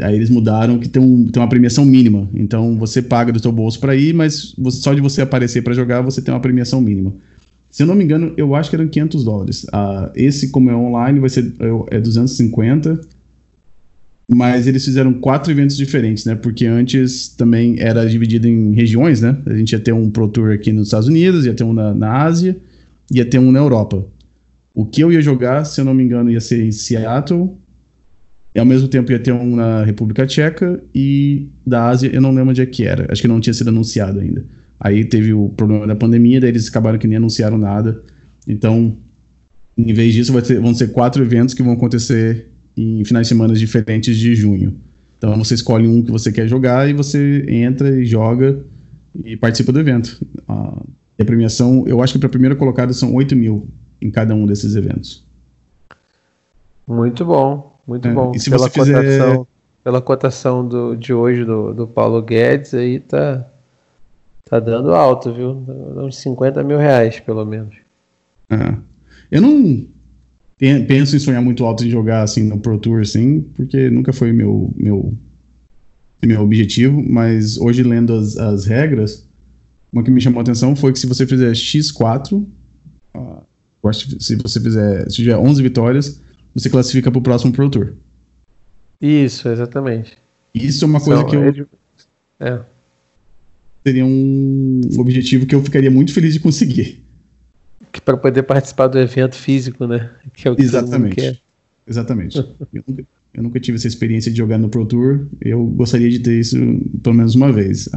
[0.01, 2.29] Aí eles mudaram que tem, um, tem uma premiação mínima.
[2.33, 5.73] Então você paga do seu bolso para ir, mas você, só de você aparecer para
[5.73, 7.13] jogar você tem uma premiação mínima.
[7.69, 9.63] Se eu não me engano, eu acho que eram 500 dólares.
[9.65, 11.53] Uh, esse, como é online, vai ser
[11.91, 13.16] é 250.
[14.29, 16.35] Mas eles fizeram quatro eventos diferentes, né?
[16.35, 19.37] Porque antes também era dividido em regiões, né?
[19.45, 21.93] A gente ia ter um Pro Tour aqui nos Estados Unidos, ia ter um na,
[21.93, 22.57] na Ásia,
[23.09, 24.05] ia ter um na Europa.
[24.73, 27.57] O que eu ia jogar, se eu não me engano, ia ser em Seattle,
[28.53, 32.31] e ao mesmo tempo ia ter um na República Tcheca e da Ásia, eu não
[32.31, 33.05] lembro onde é que era.
[33.11, 34.43] Acho que não tinha sido anunciado ainda.
[34.79, 38.03] Aí teve o problema da pandemia, daí eles acabaram que nem anunciaram nada.
[38.47, 38.97] Então,
[39.77, 43.53] em vez disso, ter, vão ser quatro eventos que vão acontecer em finais de semana
[43.55, 44.79] diferentes de junho.
[45.17, 48.63] Então você escolhe um que você quer jogar e você entra e joga
[49.15, 50.23] e participa do evento.
[50.47, 53.67] a premiação, eu acho que para a primeira colocada são 8 mil
[53.99, 55.25] em cada um desses eventos.
[56.87, 57.75] Muito bom.
[57.87, 58.31] Muito é, bom.
[58.35, 59.45] E se pela, você cotação, fizer...
[59.83, 63.47] pela cotação do, de hoje do, do Paulo Guedes, aí tá,
[64.47, 65.63] tá dando alto, viu?
[65.97, 67.75] Uns 50 mil reais, pelo menos.
[68.49, 68.75] É.
[69.31, 69.87] Eu não
[70.57, 74.31] penso em sonhar muito alto em jogar assim no Pro Tour, assim, porque nunca foi
[74.31, 75.15] meu, meu,
[76.25, 79.27] meu objetivo, mas hoje lendo as, as regras,
[79.91, 82.43] uma que me chamou a atenção foi que se você fizer X4,
[83.15, 83.43] uh,
[84.19, 86.21] se você fizer, se tiver 11 vitórias,
[86.53, 87.93] você classifica para o próximo Pro Tour.
[88.99, 90.17] Isso, exatamente.
[90.53, 91.67] Isso é uma coisa que eu.
[92.39, 92.59] É.
[93.85, 97.06] Seria um objetivo que eu ficaria muito feliz de conseguir.
[98.01, 100.09] Para poder participar do evento físico, né?
[100.33, 101.41] Que é o que Exatamente.
[101.87, 102.37] Exatamente.
[102.37, 105.27] eu, nunca, eu, nunca, tive essa experiência de jogar no Pro Tour.
[105.41, 106.57] Eu gostaria de ter isso
[107.01, 107.89] pelo menos uma vez.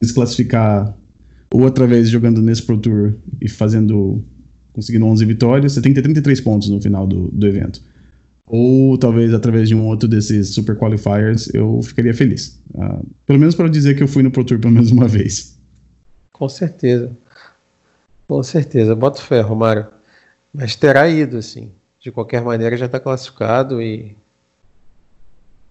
[0.00, 0.96] Desclassificar
[1.50, 4.22] ou através jogando nesse Pro Tour e fazendo
[4.72, 7.82] conseguindo 11 vitórias, você tem que ter 33 pontos no final do, do evento.
[8.46, 12.62] Ou talvez através de um outro desses super qualifiers, eu ficaria feliz.
[12.74, 15.58] Uh, pelo menos para dizer que eu fui no Pro Tour pelo menos uma vez.
[16.32, 17.10] Com certeza.
[18.28, 18.94] Com certeza.
[18.94, 19.86] Bota fé, Romário.
[20.52, 21.72] Mas terá ido, assim.
[21.98, 24.16] De qualquer maneira, já está classificado e.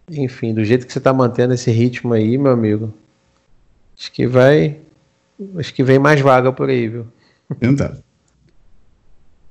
[0.09, 2.93] Enfim, do jeito que você está mantendo esse ritmo aí, meu amigo.
[3.97, 4.79] Acho que vai.
[5.57, 7.07] Acho que vem mais vaga por aí, viu?
[7.59, 7.97] Tentar.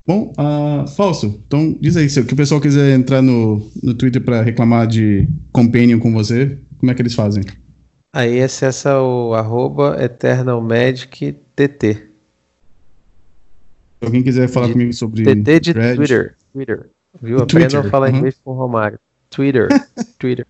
[0.07, 4.41] Bom, uh, Falso, então diz aí, se o pessoal quiser entrar no, no Twitter para
[4.41, 7.43] reclamar de Companion com você, como é que eles fazem?
[8.13, 12.06] Aí acessa o arroba eternalmagictt.
[13.99, 15.23] Se alguém quiser falar de comigo sobre.
[15.23, 16.35] TT de Twitter.
[16.53, 16.91] Twitter.
[17.23, 17.39] Viu?
[17.39, 18.99] Aprenda a falar inglês com o Romário.
[19.31, 19.69] Twitter.
[20.19, 20.47] Twitter.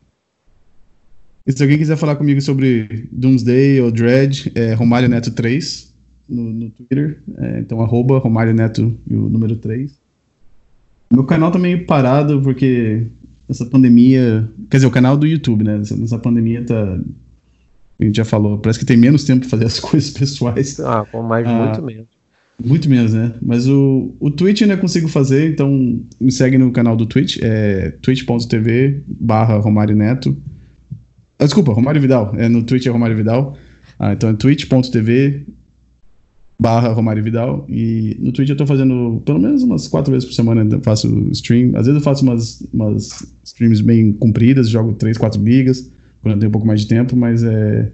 [1.47, 5.95] E se alguém quiser falar comigo sobre Doomsday ou Dread, é Romário Neto 3
[6.29, 7.23] no, no Twitter.
[7.39, 9.97] É, então, arroba Romário Neto e o número 3.
[11.13, 13.07] Meu canal tá meio parado porque
[13.49, 14.51] essa pandemia.
[14.69, 15.79] Quer dizer, o canal do YouTube, né?
[15.79, 16.99] Nessa pandemia tá.
[17.99, 20.81] A gente já falou, parece que tem menos tempo pra fazer as coisas pessoais.
[20.81, 22.16] Ah, com mais ah, muito menos.
[22.63, 23.35] Muito menos, né?
[23.43, 27.91] Mas o, o Twitch ainda consigo fazer, então me segue no canal do Twitch, é
[28.03, 30.37] twitch.tv barra Romário Neto.
[31.39, 32.35] Ah, desculpa, Romário Vidal.
[32.37, 33.57] É, no Twitch é Romário Vidal.
[33.99, 35.47] Ah, então é twitch.tv
[36.59, 37.67] barra Romário Vidal.
[37.69, 41.29] E no Twitch eu tô fazendo pelo menos umas quatro vezes por semana eu faço
[41.33, 41.77] stream.
[41.77, 45.91] Às vezes eu faço umas, umas streams bem compridas, jogo três, quatro ligas,
[46.23, 47.93] quando eu tenho um pouco mais de tempo, mas é.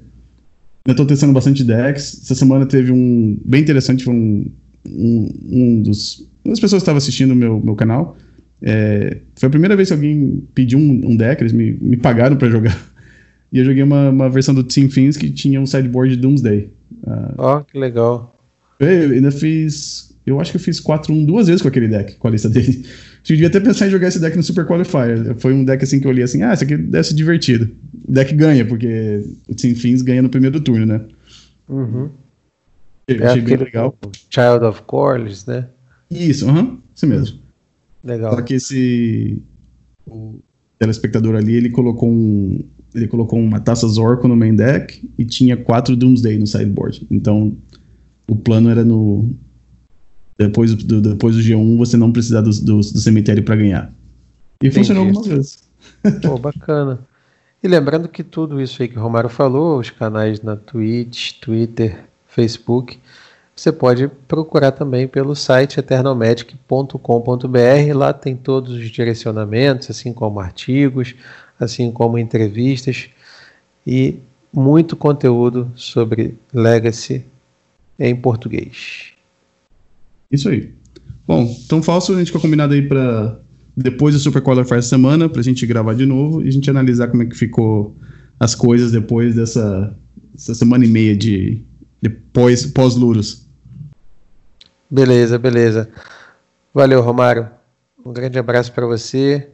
[0.85, 2.21] Eu tô testando bastante decks.
[2.23, 4.51] Essa semana teve um bem interessante, foi um,
[4.87, 6.29] um, um dos.
[6.45, 8.17] Uma das pessoas que estava assistindo o meu, meu canal.
[8.61, 12.37] É, foi a primeira vez que alguém pediu um, um deck, eles me, me pagaram
[12.37, 12.79] para jogar.
[13.53, 16.71] E eu joguei uma, uma versão do Team Fins que tinha um sideboard de Doomsday.
[17.07, 18.35] Ah, Ó, uh, oh, que legal.
[18.81, 20.17] Eu ainda fiz.
[20.25, 22.83] Eu acho que eu fiz 4-1 duas vezes com aquele deck, com a lista dele.
[23.29, 25.35] Eu devia até pensar em jogar esse deck no Super Qualifier.
[25.37, 27.71] Foi um deck assim que eu olhei assim, ah, esse aqui deve ser divertido.
[28.09, 31.01] O deck ganha, porque o Team Fins ganha no primeiro turno, né?
[31.69, 32.11] Uhum.
[33.07, 33.97] Eu é achei bem legal.
[34.29, 35.69] Child of Corliss, né?
[36.11, 37.39] Isso, aham, uhum, isso mesmo.
[38.05, 38.35] Legal.
[38.35, 39.41] Só que esse.
[40.07, 40.41] O
[40.79, 42.59] telespectador ali, ele colocou um,
[42.95, 47.07] ele colocou uma taça Zorco no main deck e tinha quatro Doomsday no sideboard.
[47.11, 47.57] Então,
[48.29, 49.31] o plano era no.
[50.43, 53.93] Depois do, depois do G1 você não precisar do, do, do cemitério para ganhar.
[54.61, 54.75] E Entendi.
[54.75, 55.63] funcionou algumas vezes.
[56.21, 56.99] Pô, bacana.
[57.63, 62.05] E lembrando que tudo isso aí que o Romário falou, os canais na Twitch, Twitter,
[62.27, 62.99] Facebook,
[63.55, 67.95] você pode procurar também pelo site eternalmagic.com.br.
[67.95, 71.15] Lá tem todos os direcionamentos, assim como artigos,
[71.61, 73.09] assim como entrevistas
[73.87, 74.19] e
[74.53, 77.25] muito conteúdo sobre Legacy
[77.97, 79.12] em português.
[80.33, 80.73] Isso aí.
[81.27, 83.39] Bom, então falso a gente ficou combinado aí para
[83.77, 87.09] depois do Super Qualifier semana, para a gente gravar de novo e a gente analisar
[87.09, 87.97] como é que ficou
[88.41, 89.97] as coisas depois dessa,
[90.33, 91.63] dessa semana e meia de,
[92.01, 93.47] de pós, pós-Luros.
[94.91, 95.89] Beleza, beleza.
[96.75, 97.49] Valeu, Romário.
[98.05, 99.49] Um grande abraço para você.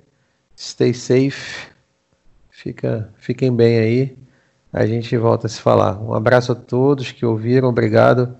[0.57, 1.69] Stay safe.
[2.51, 4.17] Fica, fiquem bem aí.
[4.73, 6.01] A gente volta a se falar.
[6.03, 7.69] Um abraço a todos que ouviram.
[7.69, 8.35] Obrigado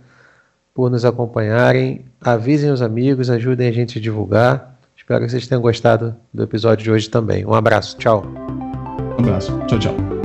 [0.79, 2.05] por nos acompanharem.
[2.21, 4.79] Avisem os amigos, ajudem a gente a divulgar.
[4.97, 7.45] Espero que vocês tenham gostado do episódio de hoje também.
[7.45, 7.99] Um abraço.
[7.99, 8.25] Tchau.
[9.19, 9.59] Um abraço.
[9.67, 10.18] Tchau, tchau.